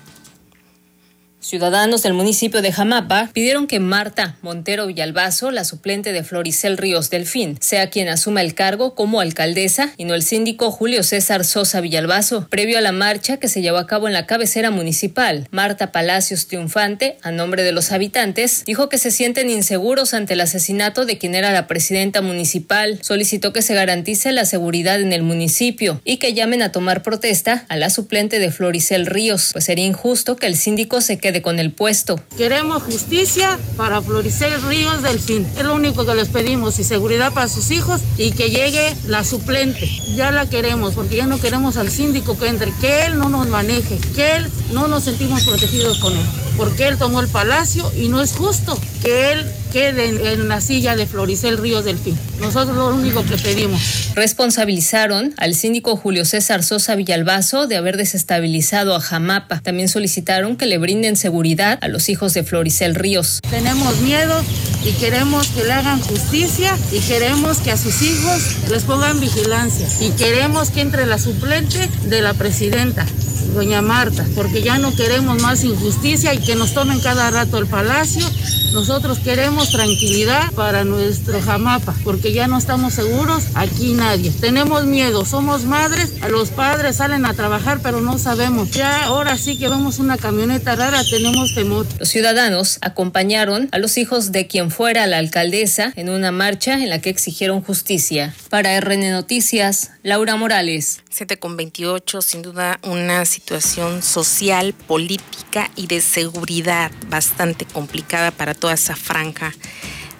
Ciudadanos 1.45 2.01
del 2.01 2.15
municipio 2.15 2.63
de 2.63 2.71
Jamapa 2.71 3.29
pidieron 3.31 3.67
que 3.67 3.79
Marta 3.79 4.35
Montero 4.41 4.87
Villalbazo, 4.87 5.51
la 5.51 5.63
suplente 5.63 6.11
de 6.11 6.23
Floricel 6.23 6.75
Ríos 6.75 7.11
Delfín, 7.11 7.59
sea 7.61 7.91
quien 7.91 8.09
asuma 8.09 8.41
el 8.41 8.55
cargo 8.55 8.95
como 8.95 9.19
alcaldesa 9.19 9.93
y 9.95 10.05
no 10.05 10.15
el 10.15 10.23
síndico 10.23 10.71
Julio 10.71 11.03
César 11.03 11.45
Sosa 11.45 11.81
Villalbazo. 11.81 12.47
Previo 12.49 12.79
a 12.79 12.81
la 12.81 12.91
marcha 12.91 13.37
que 13.37 13.47
se 13.47 13.61
llevó 13.61 13.77
a 13.77 13.85
cabo 13.85 14.07
en 14.07 14.13
la 14.13 14.25
cabecera 14.25 14.71
municipal, 14.71 15.47
Marta 15.51 15.91
Palacios 15.91 16.47
Triunfante, 16.47 17.19
a 17.21 17.29
nombre 17.29 17.61
de 17.61 17.73
los 17.73 17.91
habitantes, 17.91 18.65
dijo 18.65 18.89
que 18.89 18.97
se 18.97 19.11
sienten 19.11 19.51
inseguros 19.51 20.15
ante 20.15 20.33
el 20.33 20.41
asesinato 20.41 21.05
de 21.05 21.19
quien 21.19 21.35
era 21.35 21.51
la 21.51 21.67
presidenta 21.67 22.23
municipal. 22.23 22.97
Solicitó 23.03 23.53
que 23.53 23.61
se 23.61 23.75
garantice 23.75 24.31
la 24.31 24.45
seguridad 24.45 24.99
en 24.99 25.13
el 25.13 25.21
municipio 25.21 26.01
y 26.05 26.17
que 26.17 26.33
llamen 26.33 26.63
a 26.63 26.71
tomar 26.71 27.03
protesta 27.03 27.65
a 27.69 27.77
la 27.77 27.91
suplente 27.91 28.39
de 28.39 28.49
Floricel 28.49 29.05
Ríos, 29.05 29.51
pues 29.53 29.65
sería 29.65 29.85
injusto 29.85 30.37
que 30.37 30.47
el 30.47 30.57
síndico 30.57 31.01
se 31.01 31.19
quede 31.19 31.34
con 31.41 31.59
el 31.59 31.71
puesto. 31.71 32.19
Queremos 32.37 32.83
justicia 32.83 33.59
para 33.77 34.01
Floricel 34.01 34.61
Ríos 34.63 35.01
del 35.01 35.19
Fin. 35.19 35.47
Es 35.57 35.63
lo 35.63 35.75
único 35.75 36.05
que 36.05 36.15
les 36.15 36.29
pedimos 36.29 36.79
y 36.79 36.83
seguridad 36.83 37.33
para 37.33 37.47
sus 37.47 37.71
hijos 37.71 38.01
y 38.17 38.31
que 38.31 38.49
llegue 38.49 38.95
la 39.07 39.23
suplente. 39.23 39.89
Ya 40.15 40.31
la 40.31 40.49
queremos 40.49 40.93
porque 40.93 41.17
ya 41.17 41.27
no 41.27 41.39
queremos 41.39 41.77
al 41.77 41.89
síndico 41.89 42.37
que 42.37 42.47
entre, 42.47 42.71
que 42.79 43.05
él 43.05 43.17
no 43.17 43.29
nos 43.29 43.47
maneje, 43.47 43.97
que 44.15 44.35
él 44.35 44.51
no 44.71 44.87
nos 44.87 45.03
sentimos 45.03 45.43
protegidos 45.43 45.99
con 45.99 46.13
él. 46.13 46.25
Porque 46.57 46.87
él 46.87 46.97
tomó 46.97 47.19
el 47.21 47.27
palacio 47.27 47.91
y 47.97 48.07
no 48.07 48.21
es 48.21 48.33
justo 48.33 48.79
que 49.03 49.33
él 49.33 49.45
quede 49.75 50.31
en, 50.31 50.47
la 50.47 50.61
silla 50.61 50.95
de 50.95 51.05
Floricel 51.05 51.57
Ríos 51.57 51.83
del 51.83 51.97
Fin. 51.97 52.17
Nosotros 52.39 52.77
lo 52.77 52.95
único 52.95 53.25
que 53.25 53.37
pedimos. 53.37 54.11
Responsabilizaron 54.15 55.33
al 55.35 55.53
síndico 55.53 55.97
Julio 55.97 56.23
César 56.23 56.63
Sosa 56.63 56.95
Villalbazo 56.95 57.67
de 57.67 57.75
haber 57.75 57.97
desestabilizado 57.97 58.95
a 58.95 59.01
Jamapa. 59.01 59.59
También 59.59 59.89
solicitaron 59.89 60.55
que 60.55 60.65
le 60.65 60.77
brinden 60.77 61.17
seguridad 61.17 61.77
a 61.81 61.89
los 61.89 62.07
hijos 62.07 62.33
de 62.33 62.43
Floricel 62.43 62.95
Ríos. 62.95 63.41
Tenemos 63.49 63.99
miedo 63.99 64.41
y 64.85 64.91
queremos 64.93 65.47
que 65.47 65.65
le 65.65 65.73
hagan 65.73 65.99
justicia 65.99 66.77
y 66.93 66.99
queremos 66.99 67.57
que 67.57 67.71
a 67.71 67.77
sus 67.77 68.01
hijos 68.01 68.69
les 68.69 68.83
pongan 68.83 69.19
vigilancia 69.19 69.87
y 69.99 70.11
queremos 70.11 70.69
que 70.69 70.79
entre 70.81 71.05
la 71.05 71.17
suplente 71.17 71.89
de 72.05 72.21
la 72.21 72.33
presidenta 72.33 73.05
doña 73.53 73.81
Marta, 73.81 74.25
porque 74.35 74.61
ya 74.61 74.77
no 74.77 74.93
queremos 74.95 75.41
más 75.41 75.63
injusticia 75.63 76.33
que 76.45 76.55
nos 76.55 76.73
tomen 76.73 76.99
cada 76.99 77.31
rato 77.31 77.57
el 77.57 77.65
palacio. 77.65 78.25
Nosotros 78.71 79.19
queremos 79.19 79.71
tranquilidad 79.71 80.51
para 80.53 80.83
nuestro 80.83 81.41
Jamapa, 81.41 81.95
porque 82.03 82.33
ya 82.33 82.47
no 82.47 82.57
estamos 82.57 82.93
seguros 82.93 83.45
aquí 83.55 83.93
nadie. 83.93 84.31
Tenemos 84.31 84.85
miedo, 84.85 85.25
somos 85.25 85.63
madres, 85.63 86.13
los 86.29 86.49
padres 86.49 86.97
salen 86.97 87.25
a 87.25 87.33
trabajar, 87.33 87.79
pero 87.81 88.01
no 88.01 88.17
sabemos. 88.17 88.71
Ya 88.71 89.05
ahora 89.05 89.37
sí 89.37 89.57
que 89.57 89.69
vemos 89.69 89.97
una 89.99 90.17
camioneta 90.17 90.75
rara, 90.75 91.03
tenemos 91.09 91.55
temor. 91.55 91.87
Los 91.97 92.09
ciudadanos 92.09 92.77
acompañaron 92.81 93.69
a 93.71 93.79
los 93.79 93.97
hijos 93.97 94.31
de 94.31 94.47
quien 94.47 94.71
fuera 94.71 95.07
la 95.07 95.19
alcaldesa 95.19 95.93
en 95.95 96.09
una 96.09 96.31
marcha 96.31 96.73
en 96.73 96.89
la 96.89 96.99
que 96.99 97.09
exigieron 97.09 97.61
justicia. 97.61 98.35
Para 98.49 98.79
RN 98.79 99.09
Noticias, 99.11 99.91
Laura 100.03 100.35
Morales. 100.35 101.04
7 101.15 101.39
con 101.39 101.55
28, 101.55 102.21
sin 102.21 102.41
duda 102.41 102.77
una 102.83 103.23
situación 103.23 104.03
social, 104.03 104.73
política 104.73 105.71
y 105.77 105.87
de 105.87 106.01
seguridad 106.01 106.91
bastante 107.07 107.63
complicada 107.63 108.31
para 108.31 108.53
toda 108.53 108.73
esa 108.73 108.97
franja 108.97 109.53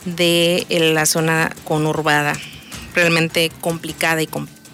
de 0.05 0.65
la 0.69 1.05
zona 1.05 1.53
conurbada. 1.65 2.31
Realmente 2.93 3.51
complicada 3.59 4.21
y 4.21 4.29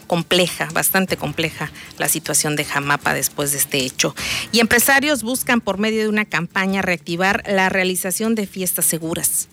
compleja, 0.05 0.69
bastante 0.71 1.17
compleja 1.17 1.71
la 1.97 2.07
situación 2.07 2.55
de 2.55 2.65
Jamapa 2.65 3.15
después 3.15 3.51
de 3.51 3.57
este 3.57 3.79
hecho. 3.79 4.13
Y 4.51 4.59
empresarios 4.59 5.23
buscan 5.23 5.59
por 5.59 5.79
medio 5.79 6.01
de 6.01 6.09
una 6.09 6.25
campaña 6.25 6.83
reactivar 6.83 7.41
la 7.47 7.69
realización 7.69 8.35
de 8.35 8.45
fiestas 8.45 8.85
seguras. 8.85 9.47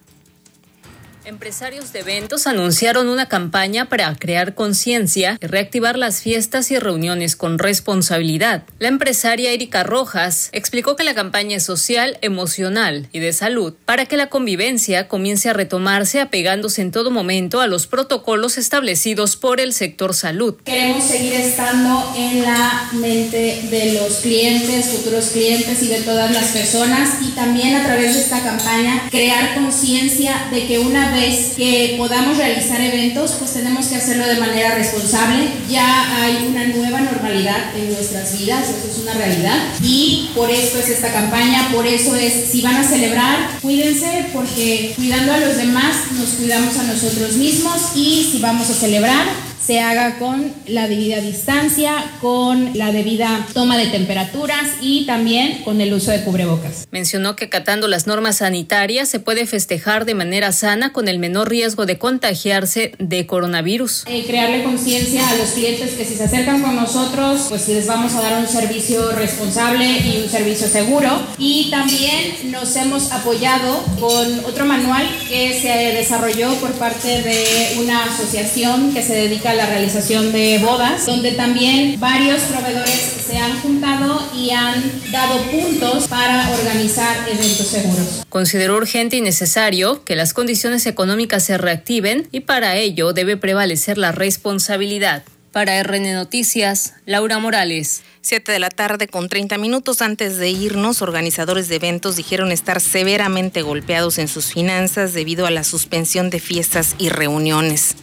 Empresarios 1.29 1.93
de 1.93 2.01
eventos 2.01 2.47
anunciaron 2.47 3.07
una 3.07 3.29
campaña 3.29 3.85
para 3.91 4.15
crear 4.17 4.55
conciencia 4.55 5.37
y 5.43 5.47
reactivar 5.47 5.99
las 5.99 6.23
fiestas 6.23 6.71
y 6.71 6.79
reuniones 6.79 7.37
con 7.37 7.59
responsabilidad. 7.59 8.63
La 8.79 8.89
empresaria 8.89 9.51
Erika 9.51 9.83
Rojas 9.83 10.49
explicó 10.53 10.97
que 10.97 11.05
la 11.05 11.13
campaña 11.13 11.59
es 11.59 11.65
social, 11.65 12.17
emocional 12.23 13.11
y 13.13 13.19
de 13.19 13.35
salud 13.35 13.75
para 13.85 14.07
que 14.07 14.17
la 14.17 14.31
convivencia 14.31 15.07
comience 15.07 15.51
a 15.51 15.53
retomarse 15.53 16.23
apegándose 16.23 16.81
en 16.81 16.93
todo 16.93 17.11
momento 17.11 17.61
a 17.61 17.67
los 17.67 17.87
protocolos 17.87 18.57
establecidos 18.57 19.37
por 19.37 19.61
el 19.61 19.75
sector 19.75 20.15
salud. 20.15 20.55
Queremos 20.65 21.05
seguir 21.05 21.35
estando 21.35 22.11
en 22.17 22.41
la 22.41 22.89
mente 22.95 23.67
de 23.71 24.01
los 24.01 24.21
clientes, 24.21 24.87
futuros 24.87 25.27
clientes 25.27 25.83
y 25.83 25.89
de 25.89 26.01
todas 26.01 26.31
las 26.31 26.53
personas 26.53 27.21
y 27.21 27.33
también 27.33 27.75
a 27.75 27.85
través 27.85 28.15
de 28.15 28.21
esta 28.23 28.43
campaña 28.43 29.03
crear 29.11 29.53
conciencia 29.53 30.49
de 30.51 30.67
que 30.67 30.79
una 30.79 31.11
vez 31.13 31.18
que 31.57 31.95
podamos 31.99 32.37
realizar 32.37 32.81
eventos, 32.81 33.33
pues 33.39 33.53
tenemos 33.53 33.87
que 33.87 33.97
hacerlo 33.97 34.27
de 34.27 34.41
manera 34.41 34.75
responsable. 34.75 35.49
Ya 35.69 36.23
hay 36.23 36.47
una 36.49 36.67
nueva 36.67 37.01
normalidad 37.01 37.77
en 37.77 37.93
nuestras 37.93 38.39
vidas, 38.39 38.69
eso 38.69 38.89
es 38.91 38.99
una 38.99 39.15
realidad. 39.15 39.59
Y 39.83 40.31
por 40.35 40.51
esto 40.51 40.79
es 40.79 40.89
esta 40.89 41.13
campaña, 41.13 41.71
por 41.73 41.87
eso 41.87 42.15
es, 42.15 42.51
si 42.51 42.61
van 42.63 42.77
a 42.77 42.85
celebrar, 42.85 43.59
cuídense 43.61 44.27
porque 44.33 44.93
cuidando 44.97 45.33
a 45.33 45.39
los 45.39 45.57
demás 45.57 45.97
nos 46.13 46.31
cuidamos 46.31 46.77
a 46.79 46.85
nosotros 46.85 47.37
mismos 47.37 47.93
y 47.95 48.29
si 48.31 48.39
vamos 48.39 48.71
a 48.71 48.75
celebrar, 48.75 49.48
se 49.69 49.81
haga 49.81 50.19
con 50.19 50.51
la 50.67 50.89
debida 50.89 51.21
distancia, 51.21 52.03
con 52.23 52.71
la 52.73 52.91
debida 52.91 53.47
toma 53.53 53.77
de 53.77 53.89
temperaturas 53.89 54.67
y 54.81 55.05
también 55.05 55.63
con 55.63 55.83
el 55.83 55.93
uso 55.93 56.11
de 56.11 56.23
cubrebocas. 56.23 56.89
Mencionó 56.91 57.37
que 57.37 57.51
catando 57.51 57.87
las 57.87 58.07
normas 58.07 58.39
sanitarias 58.39 59.11
se 59.11 59.21
puede 59.21 59.45
festejar 59.45 60.07
de 60.07 60.15
manera 60.15 60.53
sana 60.53 60.95
con 60.95 61.07
el 61.07 61.19
menor 61.19 61.51
riesgo 61.51 61.85
de 61.85 61.99
contagiarse 61.99 62.93
de 62.99 63.27
coronavirus. 63.27 64.05
Eh, 64.07 64.25
crearle 64.27 64.63
conciencia 64.63 65.29
a 65.29 65.35
los 65.37 65.51
clientes 65.51 65.91
que 65.91 66.07
si 66.07 66.15
se 66.15 66.25
acercan 66.25 66.63
con 66.63 66.75
nosotros, 66.75 67.45
pues 67.51 67.69
les 67.69 67.87
vamos 67.87 68.15
a 68.15 68.23
dar 68.23 68.41
un 68.41 68.49
servicio 68.49 69.13
responsable 69.13 69.85
y 69.99 70.23
un 70.23 70.31
servicio 70.31 70.67
seguro. 70.67 71.11
Y 71.37 71.69
también 71.71 72.51
nos 72.51 72.75
hemos 72.77 73.13
apoyado 73.13 73.85
con 74.01 74.47
otro 74.47 74.65
manual 74.65 75.07
que 75.29 75.61
se 75.61 75.69
desarrolló 75.95 76.55
por 76.55 76.73
parte 76.73 77.21
de 77.21 77.77
una 77.81 78.05
asociación 78.05 78.95
que 78.95 79.03
se 79.03 79.15
dedica 79.15 79.51
a 79.51 79.58
la 79.59 79.67
realización 79.67 80.31
de 80.31 80.59
bodas, 80.59 81.05
donde 81.05 81.33
también 81.33 81.99
varios 81.99 82.43
proveedores 82.43 82.95
se 83.27 83.39
han 83.39 83.61
juntado 83.61 84.23
y 84.33 84.51
han 84.51 84.81
dado 85.11 85.43
puntos 85.51 86.07
para 86.07 86.49
organizar 86.51 87.29
eventos 87.29 87.67
seguros. 87.67 88.25
Consideró 88.29 88.77
urgente 88.77 89.17
y 89.17 89.21
necesario 89.21 90.05
que 90.05 90.15
las 90.15 90.33
condiciones 90.33 90.87
económicas 90.87 91.43
se 91.43 91.59
reactiven 91.59 92.29
y 92.31 92.41
para 92.41 92.77
ello 92.77 93.13
debe 93.13 93.37
prevalecer 93.37 93.99
la 93.99 94.13
responsabilidad. 94.13 95.25
Para 95.51 95.83
RN 95.83 96.13
Noticias, 96.13 96.95
Laura 97.05 97.41
Morales. 97.41 98.03
7 98.21 98.53
de 98.53 98.61
la 98.61 98.69
tarde 98.69 99.09
con 99.09 99.29
30 99.29 99.59
minutos 99.59 100.03
antes 100.03 100.37
de 100.37 100.51
irnos, 100.51 101.03
organizadores 101.03 101.69
de 101.69 101.77
eventos 101.77 102.15
dijeron 102.15 102.53
estar 102.53 102.81
severamente 102.81 103.63
golpeados 103.63 104.19
en 104.19 104.29
sus 104.29 104.53
finanzas 104.53 105.15
debido 105.15 105.47
a 105.47 105.51
la 105.51 105.65
suspensión 105.65 106.31
de 106.31 106.39
fiestas 106.39 106.95
y 106.99 107.09
reuniones. 107.09 107.97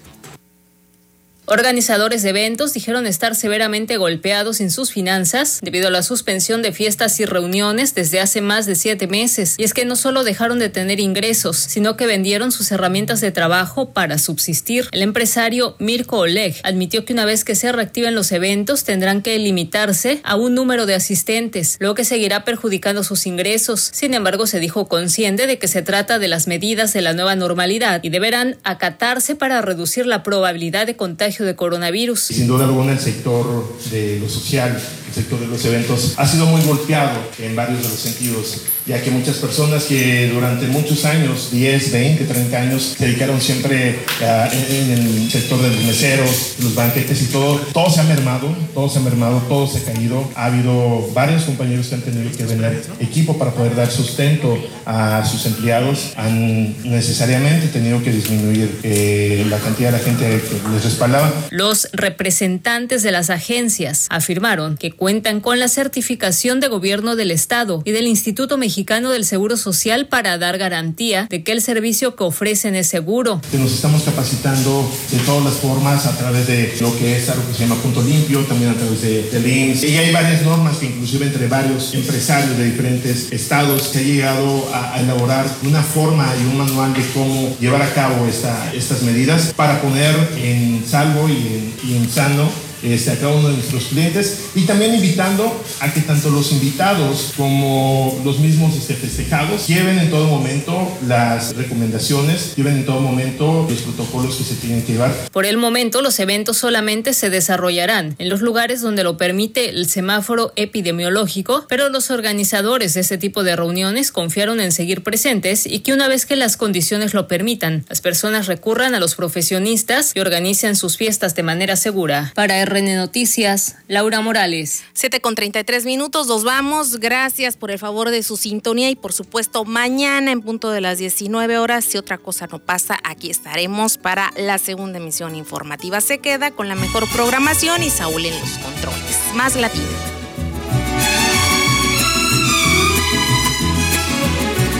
Organizadores 1.47 2.23
de 2.23 2.29
eventos 2.29 2.73
dijeron 2.73 3.05
estar 3.05 3.35
severamente 3.35 3.97
golpeados 3.97 4.61
en 4.61 4.71
sus 4.71 4.91
finanzas 4.91 5.59
debido 5.61 5.89
a 5.89 5.91
la 5.91 6.01
suspensión 6.01 6.63
de 6.63 6.71
fiestas 6.71 7.19
y 7.19 7.25
reuniones 7.25 7.93
desde 7.93 8.19
hace 8.19 8.41
más 8.41 8.65
de 8.65 8.73
siete 8.73 9.05
meses. 9.05 9.53
Y 9.59 9.63
es 9.63 9.75
que 9.75 9.85
no 9.85 9.95
solo 9.95 10.23
dejaron 10.23 10.57
de 10.57 10.69
tener 10.69 10.99
ingresos, 10.99 11.57
sino 11.57 11.97
que 11.97 12.07
vendieron 12.07 12.51
sus 12.51 12.71
herramientas 12.71 13.21
de 13.21 13.29
trabajo 13.29 13.91
para 13.91 14.17
subsistir. 14.17 14.87
El 14.91 15.03
empresario 15.03 15.75
Mirko 15.77 16.17
Oleg 16.17 16.55
admitió 16.63 17.05
que 17.05 17.13
una 17.13 17.25
vez 17.25 17.43
que 17.43 17.53
se 17.53 17.71
reactiven 17.71 18.15
los 18.15 18.31
eventos 18.31 18.83
tendrán 18.83 19.21
que 19.21 19.37
limitarse 19.37 20.21
a 20.23 20.37
un 20.37 20.55
número 20.55 20.87
de 20.87 20.95
asistentes, 20.95 21.77
lo 21.79 21.93
que 21.93 22.05
seguirá 22.05 22.43
perjudicando 22.43 23.03
sus 23.03 23.27
ingresos. 23.27 23.91
Sin 23.93 24.15
embargo, 24.15 24.47
se 24.47 24.59
dijo 24.59 24.87
consciente 24.87 25.45
de 25.45 25.59
que 25.59 25.67
se 25.67 25.83
trata 25.83 26.17
de 26.17 26.27
las 26.27 26.47
medidas 26.47 26.91
de 26.93 27.03
la 27.03 27.13
nueva 27.13 27.35
normalidad 27.35 28.03
y 28.03 28.09
deberán 28.09 28.57
acatarse 28.63 29.35
para 29.35 29.61
reducir 29.61 30.07
la 30.07 30.23
probabilidad 30.23 30.87
de 30.87 30.95
contagio 30.95 31.34
de 31.43 31.55
coronavirus. 31.55 32.19
Sin 32.19 32.47
duda 32.47 32.65
alguna 32.65 32.93
el 32.93 32.99
sector 32.99 33.67
de 33.91 34.19
lo 34.19 34.29
social, 34.29 34.79
sector 35.15 35.39
de 35.39 35.47
los 35.47 35.63
eventos 35.65 36.13
ha 36.17 36.27
sido 36.27 36.45
muy 36.45 36.61
golpeado 36.61 37.19
en 37.39 37.55
varios 37.55 37.81
de 37.81 37.89
los 37.89 37.99
sentidos 37.99 38.61
ya 38.85 39.01
que 39.01 39.09
muchas 39.09 39.37
personas 39.37 39.85
que 39.85 40.29
durante 40.31 40.67
muchos 40.67 41.05
años, 41.05 41.49
10, 41.51 41.91
20, 41.91 42.23
30 42.25 42.57
años, 42.57 42.95
se 42.97 43.05
dedicaron 43.05 43.41
siempre 43.41 43.99
en, 44.19 44.91
el 44.91 45.31
sector 45.31 45.59
de 45.61 45.69
los 45.69 45.83
meseros, 45.83 46.55
los 46.61 46.75
banquetes 46.75 47.19
y 47.23 47.25
todo, 47.25 47.57
todo 47.73 47.89
se 47.89 48.01
ha 48.01 48.03
mermado, 48.03 48.55
todo 48.75 48.87
se 48.87 48.99
ha 48.99 49.01
mermado, 49.01 49.41
todo 49.49 49.67
se 49.67 49.79
ha 49.79 49.83
caído. 49.83 50.29
Ha 50.35 50.45
habido 50.45 51.09
varios 51.13 51.43
compañeros 51.43 51.87
que 51.87 51.95
han 51.95 52.01
tenido 52.01 52.37
que 52.37 52.45
vender 52.45 52.83
equipo 52.99 53.37
para 53.39 53.51
poder 53.51 53.75
dar 53.75 53.89
sustento 53.89 54.55
a 54.85 55.25
sus 55.25 55.47
empleados, 55.47 56.13
han 56.15 56.75
necesariamente 56.83 57.67
tenido 57.67 58.03
que 58.03 58.11
disminuir 58.11 58.79
eh, 58.83 59.45
la 59.49 59.57
cantidad 59.57 59.91
de 59.91 59.99
gente 59.99 60.25
que 60.25 60.69
les 60.71 60.83
respaldaba. 60.83 61.31
Los 61.49 61.89
representantes 61.91 63.01
de 63.01 63.11
las 63.11 63.31
agencias 63.31 64.05
afirmaron 64.11 64.77
que 64.77 64.91
cuentan 65.05 65.39
con 65.39 65.59
la 65.59 65.67
certificación 65.67 66.59
de 66.59 66.67
gobierno 66.67 67.15
del 67.15 67.29
Estado 67.29 67.83
y 67.85 67.91
del 67.91 68.07
Instituto 68.07 68.57
Mexicano 68.57 69.11
del 69.11 69.23
Seguro 69.23 69.55
Social 69.55 70.07
para 70.07 70.39
dar 70.39 70.57
garantía 70.57 71.27
de 71.29 71.43
que 71.43 71.51
el 71.51 71.61
servicio 71.61 72.15
que 72.15 72.23
ofrecen 72.23 72.73
es 72.73 72.87
seguro. 72.87 73.39
Nos 73.53 73.71
estamos 73.71 74.01
capacitando 74.01 74.91
de 75.11 75.19
todas 75.19 75.45
las 75.45 75.53
formas 75.61 76.07
a 76.07 76.17
través 76.17 76.47
de 76.47 76.75
lo 76.81 76.97
que 76.97 77.17
es 77.17 77.29
algo 77.29 77.47
que 77.47 77.53
se 77.53 77.67
llama 77.67 77.79
punto 77.83 78.01
limpio, 78.01 78.39
también 78.45 78.71
a 78.71 78.73
través 78.73 78.99
de, 79.03 79.29
IMSS. 79.47 79.83
Y 79.83 79.95
hay 79.95 80.11
varias 80.11 80.41
normas 80.41 80.77
que 80.77 80.87
inclusive 80.87 81.27
entre 81.27 81.47
varios 81.49 81.93
empresarios 81.93 82.57
de 82.57 82.65
diferentes 82.65 83.31
estados 83.31 83.83
se 83.83 83.99
ha 83.99 84.01
llegado 84.01 84.67
a, 84.73 84.99
elaborar 84.99 85.45
una 85.61 85.83
forma 85.83 86.33
y 86.41 86.47
un 86.47 86.57
manual 86.57 86.95
de 86.95 87.05
cómo 87.13 87.55
llevar 87.59 87.83
a 87.83 87.93
cabo 87.93 88.25
esta, 88.25 88.73
estas 88.73 89.03
medidas 89.03 89.53
para 89.55 89.79
poner 89.83 90.15
en 90.37 90.83
salvo 90.83 91.29
y 91.29 91.33
en, 91.33 91.91
y 91.91 91.97
en 91.97 92.09
sano 92.09 92.64
este, 92.83 93.11
a 93.11 93.15
cada 93.15 93.33
uno 93.33 93.49
de 93.49 93.55
nuestros 93.55 93.85
clientes 93.85 94.45
y 94.55 94.61
también 94.61 94.93
invitando 94.93 95.63
a 95.79 95.93
que 95.93 96.01
tanto 96.01 96.29
los 96.29 96.51
invitados 96.51 97.33
como 97.35 98.21
los 98.23 98.39
mismos 98.39 98.75
este, 98.75 98.93
festejados 98.95 99.67
lleven 99.67 99.99
en 99.99 100.09
todo 100.09 100.27
momento 100.27 100.87
las 101.07 101.55
recomendaciones, 101.55 102.55
lleven 102.55 102.77
en 102.77 102.85
todo 102.85 103.01
momento 103.01 103.67
los 103.69 103.81
protocolos 103.81 104.35
que 104.35 104.43
se 104.43 104.55
tienen 104.55 104.83
que 104.83 104.93
llevar. 104.93 105.13
Por 105.31 105.45
el 105.45 105.57
momento, 105.57 106.01
los 106.01 106.19
eventos 106.19 106.57
solamente 106.57 107.13
se 107.13 107.29
desarrollarán 107.29 108.15
en 108.17 108.29
los 108.29 108.41
lugares 108.41 108.81
donde 108.81 109.03
lo 109.03 109.17
permite 109.17 109.69
el 109.69 109.87
semáforo 109.87 110.53
epidemiológico, 110.55 111.65
pero 111.67 111.89
los 111.89 112.11
organizadores 112.11 112.93
de 112.93 113.01
este 113.01 113.17
tipo 113.17 113.43
de 113.43 113.55
reuniones 113.55 114.11
confiaron 114.11 114.59
en 114.59 114.71
seguir 114.71 115.03
presentes 115.03 115.65
y 115.65 115.79
que 115.79 115.93
una 115.93 116.07
vez 116.07 116.25
que 116.25 116.35
las 116.35 116.57
condiciones 116.57 117.13
lo 117.13 117.27
permitan, 117.27 117.85
las 117.89 118.01
personas 118.01 118.47
recurran 118.47 118.95
a 118.95 118.99
los 118.99 119.15
profesionistas 119.15 120.11
y 120.15 120.19
organicen 120.19 120.75
sus 120.75 120.97
fiestas 120.97 121.35
de 121.35 121.43
manera 121.43 121.75
segura. 121.75 122.31
Para 122.35 122.64
RN 122.65 122.95
Noticias, 122.95 123.75
Laura 123.87 124.21
Morales. 124.21 124.83
7 124.93 125.21
con 125.21 125.35
33 125.35 125.85
minutos, 125.85 126.27
nos 126.27 126.43
vamos. 126.43 126.99
Gracias 126.99 127.57
por 127.57 127.71
el 127.71 127.79
favor 127.79 128.09
de 128.09 128.23
su 128.23 128.37
sintonía 128.37 128.89
y 128.89 128.95
por 128.95 129.13
supuesto 129.13 129.65
mañana 129.65 130.31
en 130.31 130.41
punto 130.41 130.71
de 130.71 130.81
las 130.81 130.97
19 130.97 131.57
horas, 131.59 131.85
si 131.85 131.97
otra 131.97 132.17
cosa 132.17 132.47
no 132.47 132.59
pasa, 132.59 132.97
aquí 133.03 133.29
estaremos 133.29 133.97
para 133.97 134.31
la 134.35 134.57
segunda 134.57 134.97
emisión 134.97 135.35
informativa. 135.35 136.01
Se 136.01 136.17
queda 136.17 136.51
con 136.51 136.67
la 136.67 136.75
mejor 136.75 137.07
programación 137.11 137.83
y 137.83 137.89
Saúl 137.89 138.25
en 138.25 138.39
los 138.39 138.57
controles. 138.57 139.19
Más 139.35 139.55
latino. 139.55 139.85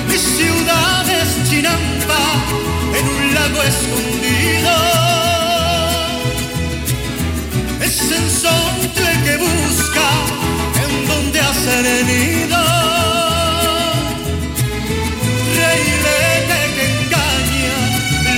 Mi 0.08 0.18
ciudad 0.18 1.10
es 1.10 1.50
Chinampa, 1.50 2.20
en 2.98 3.08
un 3.08 3.34
lago 3.36 3.62
escondido 3.62 5.05
nido. 11.68 12.62
Reilete 15.56 16.60
que 16.76 16.86
engaña 16.94 17.78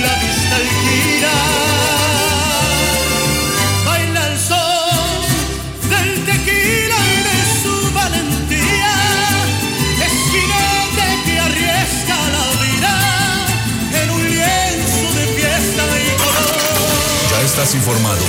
la 0.02 0.14
vista 0.22 0.56
alquila. 0.56 1.36
Baila 3.84 4.26
el 4.28 4.38
sol 4.38 5.20
del 5.90 6.10
tequila 6.24 6.98
y 7.12 7.20
de 7.28 7.38
su 7.62 7.74
valentía. 7.92 8.96
Es 10.06 10.14
jinete 10.30 11.06
que 11.26 11.34
arriesga 11.38 12.18
la 12.34 12.46
vida 12.64 12.94
en 14.02 14.10
un 14.10 14.22
lienzo 14.24 15.06
de 15.18 15.24
fiesta 15.36 15.84
y 16.00 16.10
color. 16.16 16.56
Ya 17.30 17.38
estás 17.42 17.74
informado 17.74 18.24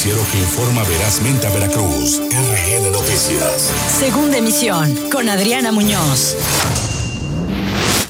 noticiero 0.00 0.26
que 0.32 0.38
informa 0.38 0.82
verazmente 0.84 1.46
a 1.46 1.50
Veracruz. 1.50 2.20
RN 2.20 2.90
Noticias. 2.90 3.70
Segunda 3.86 4.38
emisión 4.38 4.94
con 5.10 5.28
Adriana 5.28 5.72
Muñoz. 5.72 6.36